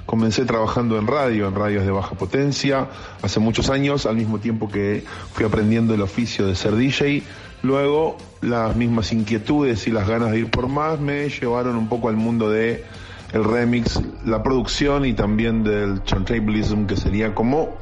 [0.09, 2.89] Comencé trabajando en radio, en radios de baja potencia,
[3.21, 5.05] hace muchos años, al mismo tiempo que
[5.35, 7.23] fui aprendiendo el oficio de ser DJ.
[7.63, 12.09] Luego, las mismas inquietudes y las ganas de ir por más me llevaron un poco
[12.09, 12.87] al mundo de
[13.35, 17.77] el remix, la producción y también del turntablism, que sería como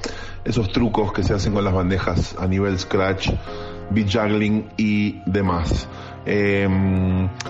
[0.45, 3.31] esos trucos que se hacen con las bandejas a nivel scratch,
[3.91, 5.87] beat juggling y demás.
[6.25, 6.69] Eh,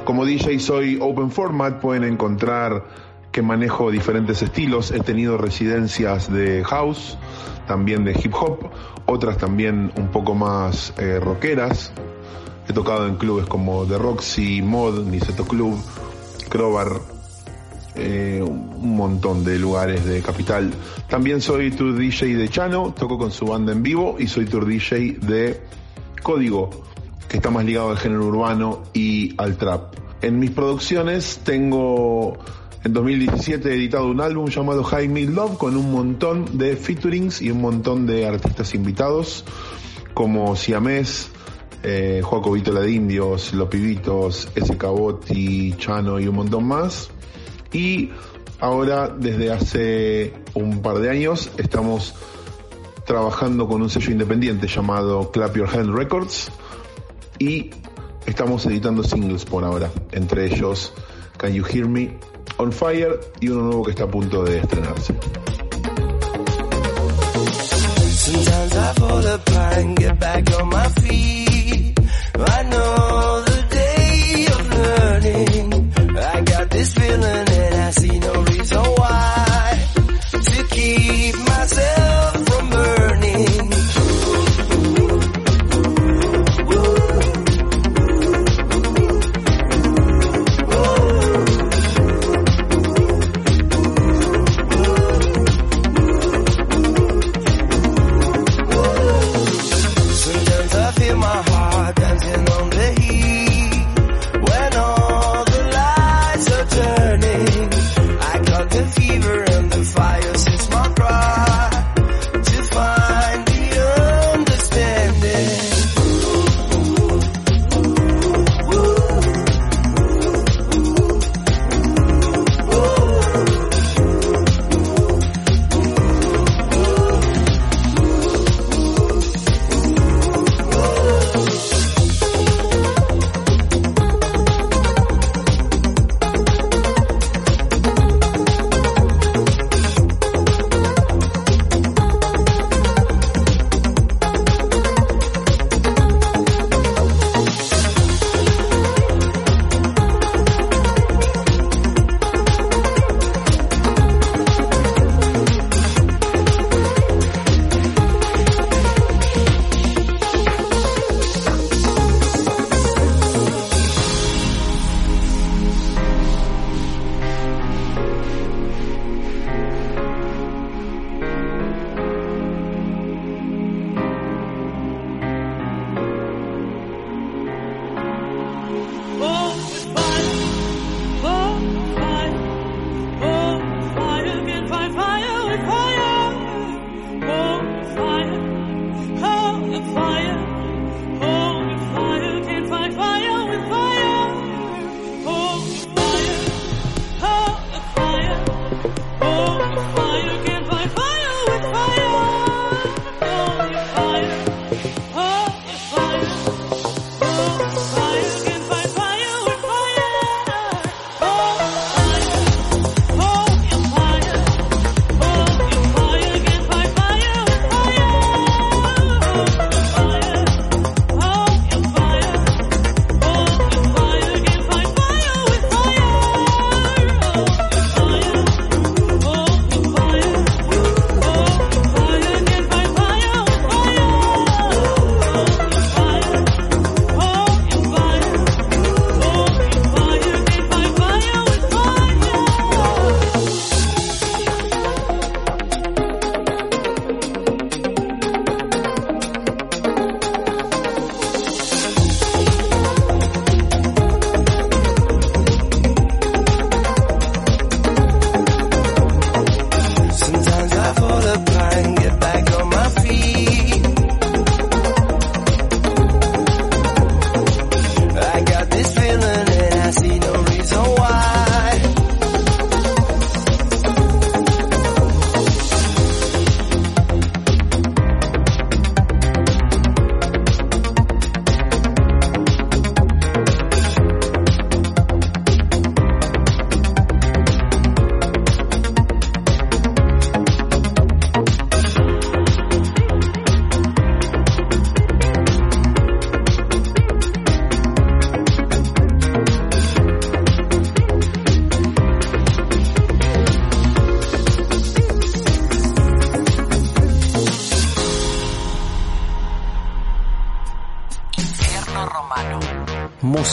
[0.04, 3.05] como DJ soy open format, pueden encontrar
[3.36, 4.90] que manejo diferentes estilos.
[4.92, 7.18] He tenido residencias de house,
[7.66, 8.70] también de hip hop,
[9.04, 11.92] otras también un poco más eh, rockeras.
[12.66, 15.78] He tocado en clubes como The Roxy, Mod, Niceto Club,
[16.48, 16.88] Crowbar,
[17.94, 20.72] eh, un montón de lugares de capital.
[21.06, 24.64] También soy tour DJ de Chano, toco con su banda en vivo y soy tour
[24.64, 25.60] DJ de
[26.22, 26.70] Código,
[27.28, 29.94] que está más ligado al género urbano y al trap.
[30.22, 32.38] En mis producciones tengo
[32.86, 37.42] en 2017 he editado un álbum llamado High Mid Love con un montón de featurings
[37.42, 39.44] y un montón de artistas invitados
[40.14, 41.30] como Siamés,
[41.82, 44.74] eh, Joaco Vitola de Indios, Los Pibitos, S.
[44.76, 47.10] Botti, Chano y un montón más.
[47.72, 48.10] Y
[48.60, 52.14] ahora, desde hace un par de años, estamos
[53.04, 56.52] trabajando con un sello independiente llamado Clap Your Hand Records
[57.40, 57.70] y
[58.26, 60.92] estamos editando singles por ahora, entre ellos
[61.36, 62.16] Can You Hear Me,
[62.58, 65.14] On Fire y uno nuevo que está a punto de estrenarse.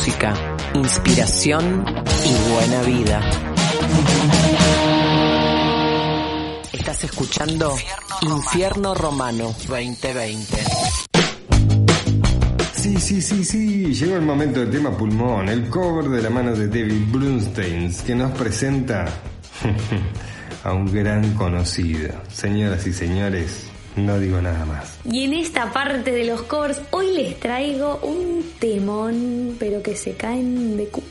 [0.05, 0.33] Música,
[0.73, 1.85] inspiración
[2.25, 3.21] y buena vida.
[6.73, 7.73] Estás escuchando
[8.21, 10.57] Infierno Romano 2020.
[12.73, 16.53] Sí, sí, sí, sí, llegó el momento del tema pulmón, el cover de la mano
[16.53, 19.05] de David Brunstein, que nos presenta
[20.65, 22.11] a un gran conocido.
[22.29, 24.99] Señoras y señores, no digo nada más.
[25.05, 28.32] Y en esta parte de los covers, hoy les traigo un
[28.63, 31.03] temón, pero que se caen de cu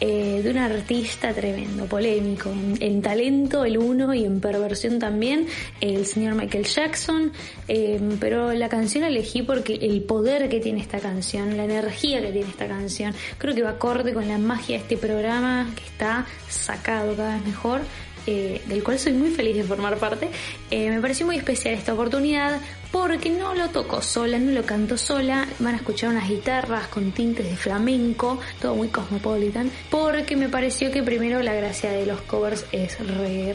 [0.00, 5.46] eh, de un artista tremendo, polémico, en, talento el uno y en perversión también,
[5.80, 7.32] el señor Michael Jackson,
[7.68, 12.20] eh, pero la canción la elegí porque el poder que tiene esta canción, la energía
[12.20, 15.84] que tiene esta canción, creo que va acorde con la magia de este programa que
[15.84, 17.80] está sacado cada vez mejor.
[18.26, 20.30] Eh, del cual soy muy feliz de formar parte,
[20.70, 22.58] me pareció muy especial esta oportunidad
[22.90, 27.12] porque no lo toco sola, no lo canto sola, van a escuchar unas guitarras con
[27.12, 32.20] tintes de flamenco, todo muy cosmopolitan, porque me pareció que primero la gracia de los
[32.22, 32.96] covers es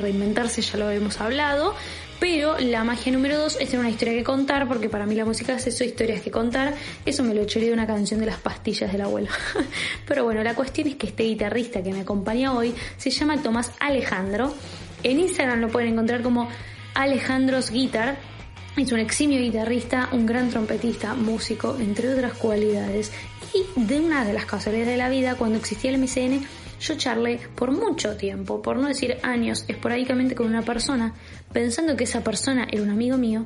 [0.01, 1.73] reinventarse, ya lo habíamos hablado,
[2.19, 5.25] pero la magia número dos es tener una historia que contar, porque para mí la
[5.25, 6.73] música es eso, historias que contar.
[7.05, 9.29] Eso me lo eché de una canción de las pastillas de la abuela.
[10.07, 13.71] pero bueno, la cuestión es que este guitarrista que me acompaña hoy se llama Tomás
[13.79, 14.53] Alejandro.
[15.03, 16.49] En Instagram lo pueden encontrar como
[16.93, 18.17] Alejandros Guitar
[18.77, 23.11] es un eximio guitarrista, un gran trompetista, músico, entre otras cualidades.
[23.53, 26.45] Y de una de las casualidades de la vida, cuando existía el MCN,
[26.79, 31.13] yo charlé por mucho tiempo, por no decir años, esporádicamente con una persona,
[31.51, 33.45] pensando que esa persona era un amigo mío.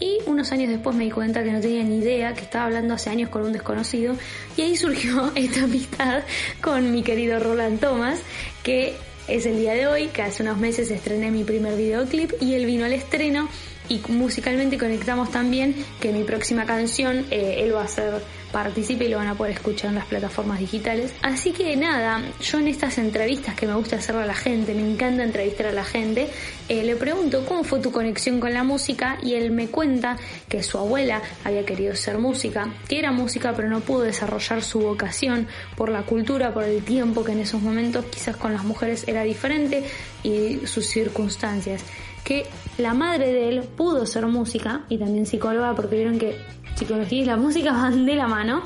[0.00, 2.94] Y unos años después me di cuenta que no tenía ni idea, que estaba hablando
[2.94, 4.14] hace años con un desconocido.
[4.56, 6.22] Y ahí surgió esta amistad
[6.62, 8.20] con mi querido Roland Thomas,
[8.62, 8.94] que
[9.26, 12.64] es el día de hoy, que hace unos meses estrené mi primer videoclip y él
[12.64, 13.48] vino al estreno
[13.88, 18.22] y musicalmente conectamos también que mi próxima canción eh, él va a ser
[18.52, 21.12] participe y lo van a poder escuchar en las plataformas digitales.
[21.22, 24.90] Así que nada, yo en estas entrevistas que me gusta hacerle a la gente, me
[24.90, 26.28] encanta entrevistar a la gente,
[26.68, 30.16] eh, le pregunto cómo fue tu conexión con la música y él me cuenta
[30.48, 34.80] que su abuela había querido ser música, que era música pero no pudo desarrollar su
[34.80, 39.04] vocación por la cultura, por el tiempo que en esos momentos quizás con las mujeres
[39.06, 39.84] era diferente
[40.22, 41.82] y sus circunstancias
[42.24, 42.46] que
[42.78, 46.36] la madre de él pudo ser música y también psicóloga porque vieron que
[46.76, 48.62] psicología y la música van de la mano.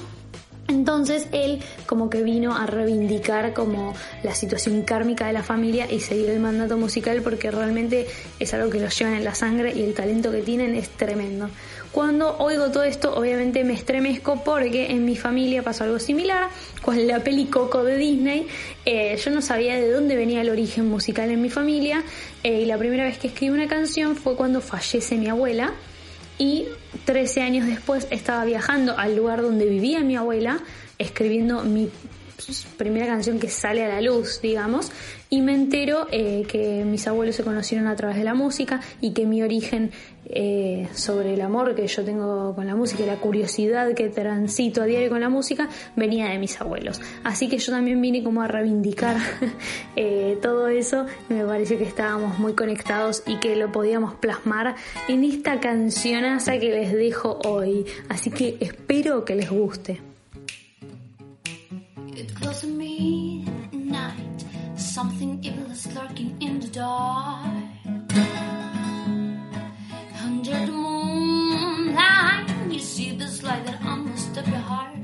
[0.69, 6.01] Entonces él como que vino a reivindicar como la situación kármica de la familia y
[6.01, 8.07] seguir el mandato musical porque realmente
[8.39, 11.49] es algo que los llevan en la sangre y el talento que tienen es tremendo.
[11.93, 16.49] Cuando oigo todo esto, obviamente me estremezco porque en mi familia pasó algo similar.
[16.81, 18.47] Con la peli Coco de Disney,
[18.87, 22.03] eh, yo no sabía de dónde venía el origen musical en mi familia.
[22.45, 25.75] Eh, y la primera vez que escribí una canción fue cuando fallece mi abuela.
[26.39, 26.65] Y
[27.05, 30.61] 13 años después estaba viajando al lugar donde vivía mi abuela,
[30.99, 31.91] escribiendo mi
[32.77, 34.91] primera canción que sale a la luz, digamos,
[35.33, 39.13] y me entero eh, que mis abuelos se conocieron a través de la música y
[39.13, 39.91] que mi origen
[40.27, 44.83] eh, sobre el amor que yo tengo con la música y la curiosidad que transito
[44.83, 47.01] a diario con la música venía de mis abuelos.
[47.25, 49.17] Así que yo también vine como a reivindicar
[49.97, 54.77] eh, todo eso me pareció que estábamos muy conectados y que lo podíamos plasmar
[55.09, 57.87] en esta cancionaza que les dejo hoy.
[58.09, 60.12] Así que espero que les guste.
[70.25, 72.49] Under the moonlight.
[72.69, 74.97] You see this light that almost up your heart.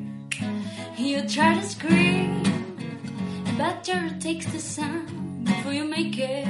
[0.97, 2.43] You try to scream,
[3.57, 6.49] but terror takes the sound before you make it.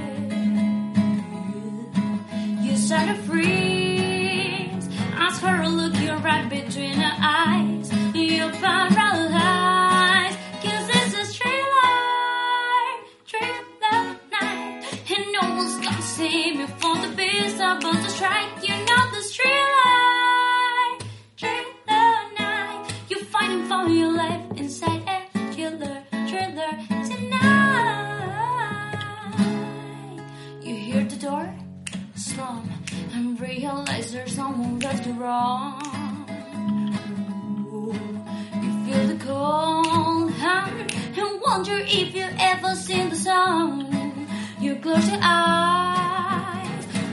[2.62, 4.88] You start to freeze.
[5.14, 7.92] Ask for a look, you're right between her eyes.
[8.14, 9.87] You're paralyzed.
[16.28, 18.62] Gonna you from the beast about to strike.
[18.62, 19.22] You know the
[19.84, 20.98] light,
[21.36, 22.92] straight night.
[23.08, 26.72] You're fighting for your life inside a killer thriller
[27.08, 28.18] tonight.
[30.62, 31.54] You hear the door
[32.14, 32.70] slam
[33.14, 35.82] and realize there's someone left to wrong.
[38.62, 44.26] You feel the cold hand and wonder if you've ever seen the sun.
[44.60, 45.97] You close your eyes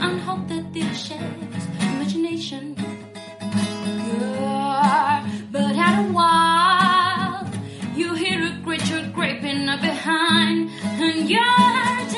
[0.00, 2.76] and hope that sheds imagination.
[4.20, 7.48] Yeah, but at a while,
[7.96, 12.15] you hear a creature creeping up behind, and you're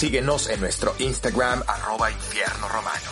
[0.00, 3.10] síguenos en nuestro Instagram, arroba infierno romano.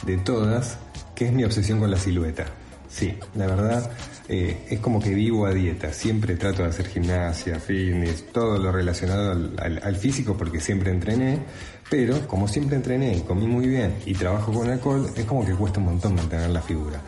[0.03, 0.79] de todas,
[1.15, 2.47] que es mi obsesión con la silueta.
[2.89, 3.91] Sí, la verdad
[4.29, 5.93] eh, es como que vivo a dieta.
[5.93, 11.39] Siempre trato de hacer gimnasia, fitness, todo lo relacionado al físico porque siempre entrené.
[11.89, 15.55] Pero como siempre entrené y comí muy bien y trabajo con alcohol, es como que
[15.55, 17.01] cuesta un montón mantener la figura.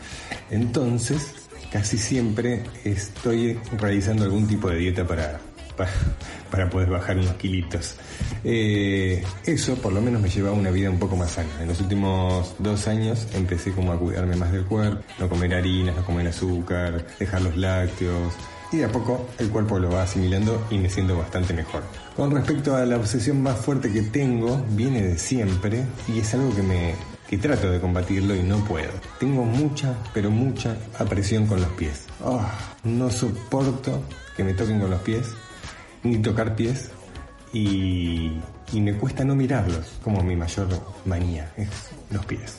[0.51, 1.35] Entonces,
[1.73, 5.41] casi siempre estoy realizando algún tipo de dieta para,
[5.77, 5.91] para,
[6.51, 7.97] para poder bajar unos kilitos.
[8.45, 11.61] Eh, eso por lo menos me lleva a una vida un poco más sana.
[11.61, 15.97] En los últimos dos años empecé como a cuidarme más del cuerpo, no comer harinas,
[15.97, 18.35] no comer azúcar, dejar los lácteos.
[18.71, 21.83] Y de a poco el cuerpo lo va asimilando y me siento bastante mejor.
[22.17, 26.55] Con respecto a la obsesión más fuerte que tengo, viene de siempre y es algo
[26.55, 26.95] que me
[27.29, 28.91] que trato de combatirlo y no puedo.
[29.21, 32.07] Tengo mucha, pero mucha apresión con los pies.
[32.25, 32.51] Ah,
[32.85, 34.03] no soporto
[34.35, 35.29] que me toquen con los pies,
[36.03, 36.89] ni tocar pies,
[37.53, 38.33] y,
[38.73, 40.69] y me cuesta no mirarlos, como mi mayor
[41.05, 41.69] manía, es
[42.11, 42.59] los pies.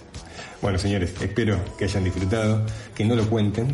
[0.61, 3.73] Bueno, señores, espero que hayan disfrutado, que no lo cuenten,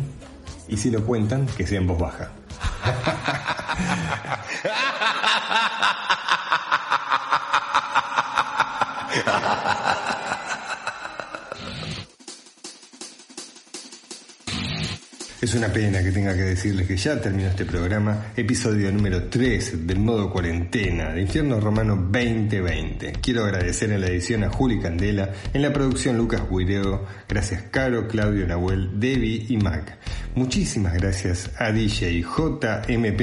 [0.68, 2.30] y si lo cuentan, que sea en voz baja.
[15.46, 19.86] Es una pena que tenga que decirles que ya terminó este programa, episodio número 3
[19.86, 23.12] del modo cuarentena de Infierno Romano 2020.
[23.22, 28.08] Quiero agradecer en la edición a Juli Candela, en la producción Lucas Guireo, gracias Caro,
[28.08, 29.96] Claudio, Nahuel, Debbie y Mac.
[30.34, 33.20] Muchísimas gracias a DJ JMP,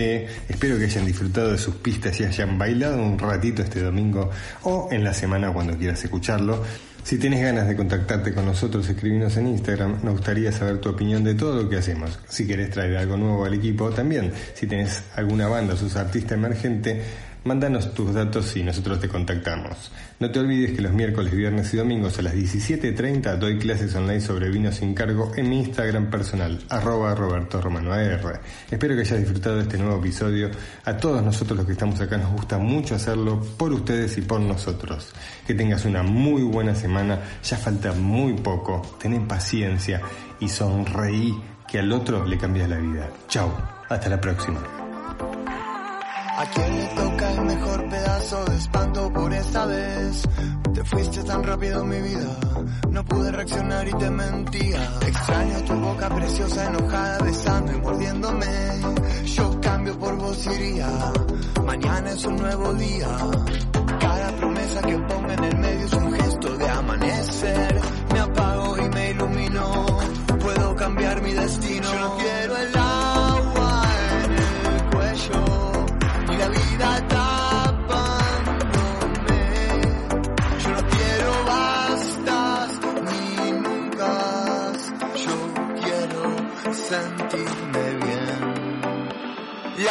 [0.47, 4.29] espero que hayan disfrutado de sus pistas y hayan bailado un ratito este domingo
[4.61, 6.63] o en la semana cuando quieras escucharlo.
[7.03, 9.99] Si tienes ganas de contactarte con nosotros, escribinos en Instagram.
[10.03, 12.17] Nos gustaría saber tu opinión de todo lo que hacemos.
[12.29, 14.31] Si querés traer algo nuevo al equipo, también.
[14.53, 17.01] Si tenés alguna banda o sus artista emergente,
[17.43, 19.91] mándanos tus datos y nosotros te contactamos.
[20.19, 24.21] No te olvides que los miércoles, viernes y domingos a las 17.30 doy clases online
[24.21, 28.41] sobre vino sin cargo en mi Instagram personal, arroba Roberto Romano AR.
[28.69, 30.49] Espero que hayas disfrutado de este nuevo episodio.
[30.85, 34.39] A todos nosotros los que estamos acá nos gusta mucho hacerlo por ustedes y por
[34.39, 35.11] nosotros.
[35.45, 40.01] Que tengas una muy buena semana, ya falta muy poco, ten paciencia
[40.39, 41.33] y sonreí
[41.67, 43.09] que al otro le cambias la vida.
[43.27, 43.51] Chao,
[43.89, 44.82] hasta la próxima.
[46.35, 50.23] ¿A quién le toca el mejor pedazo de espanto por esta vez?
[50.73, 52.39] Te fuiste tan rápido mi vida,
[52.89, 54.99] no pude reaccionar y te mentía.
[55.05, 58.47] Extraño tu boca preciosa, enojada, besando y mordiéndome.
[59.25, 60.89] Yo cambio por vos iría,
[61.65, 63.07] mañana es un nuevo día.
[63.99, 67.81] Cada promesa que ponga en el medio es un gesto de amanecer.
[68.11, 69.85] Me apago y me ilumino,
[70.41, 71.93] puedo cambiar mi destino.
[71.93, 72.42] Yo no quiero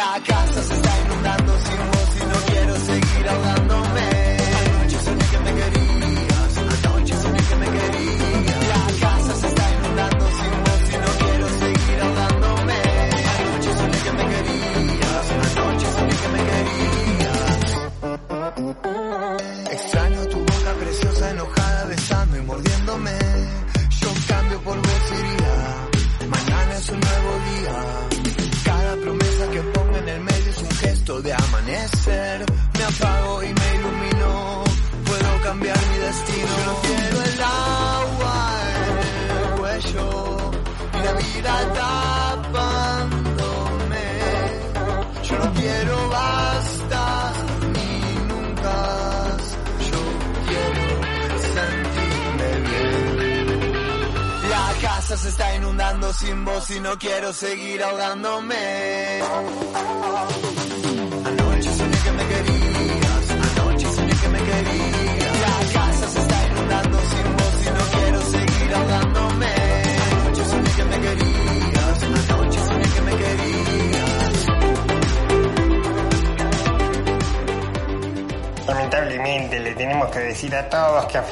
[0.03, 0.19] La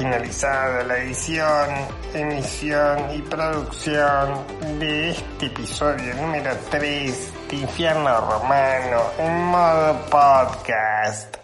[0.02, 1.68] finalizada la edición,
[2.12, 4.44] emisión y producción
[4.80, 11.36] de este episodio número 3 de Infierno Romano en modo podcast.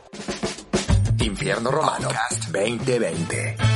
[1.20, 2.08] Infierno Romano
[2.50, 3.67] 2020.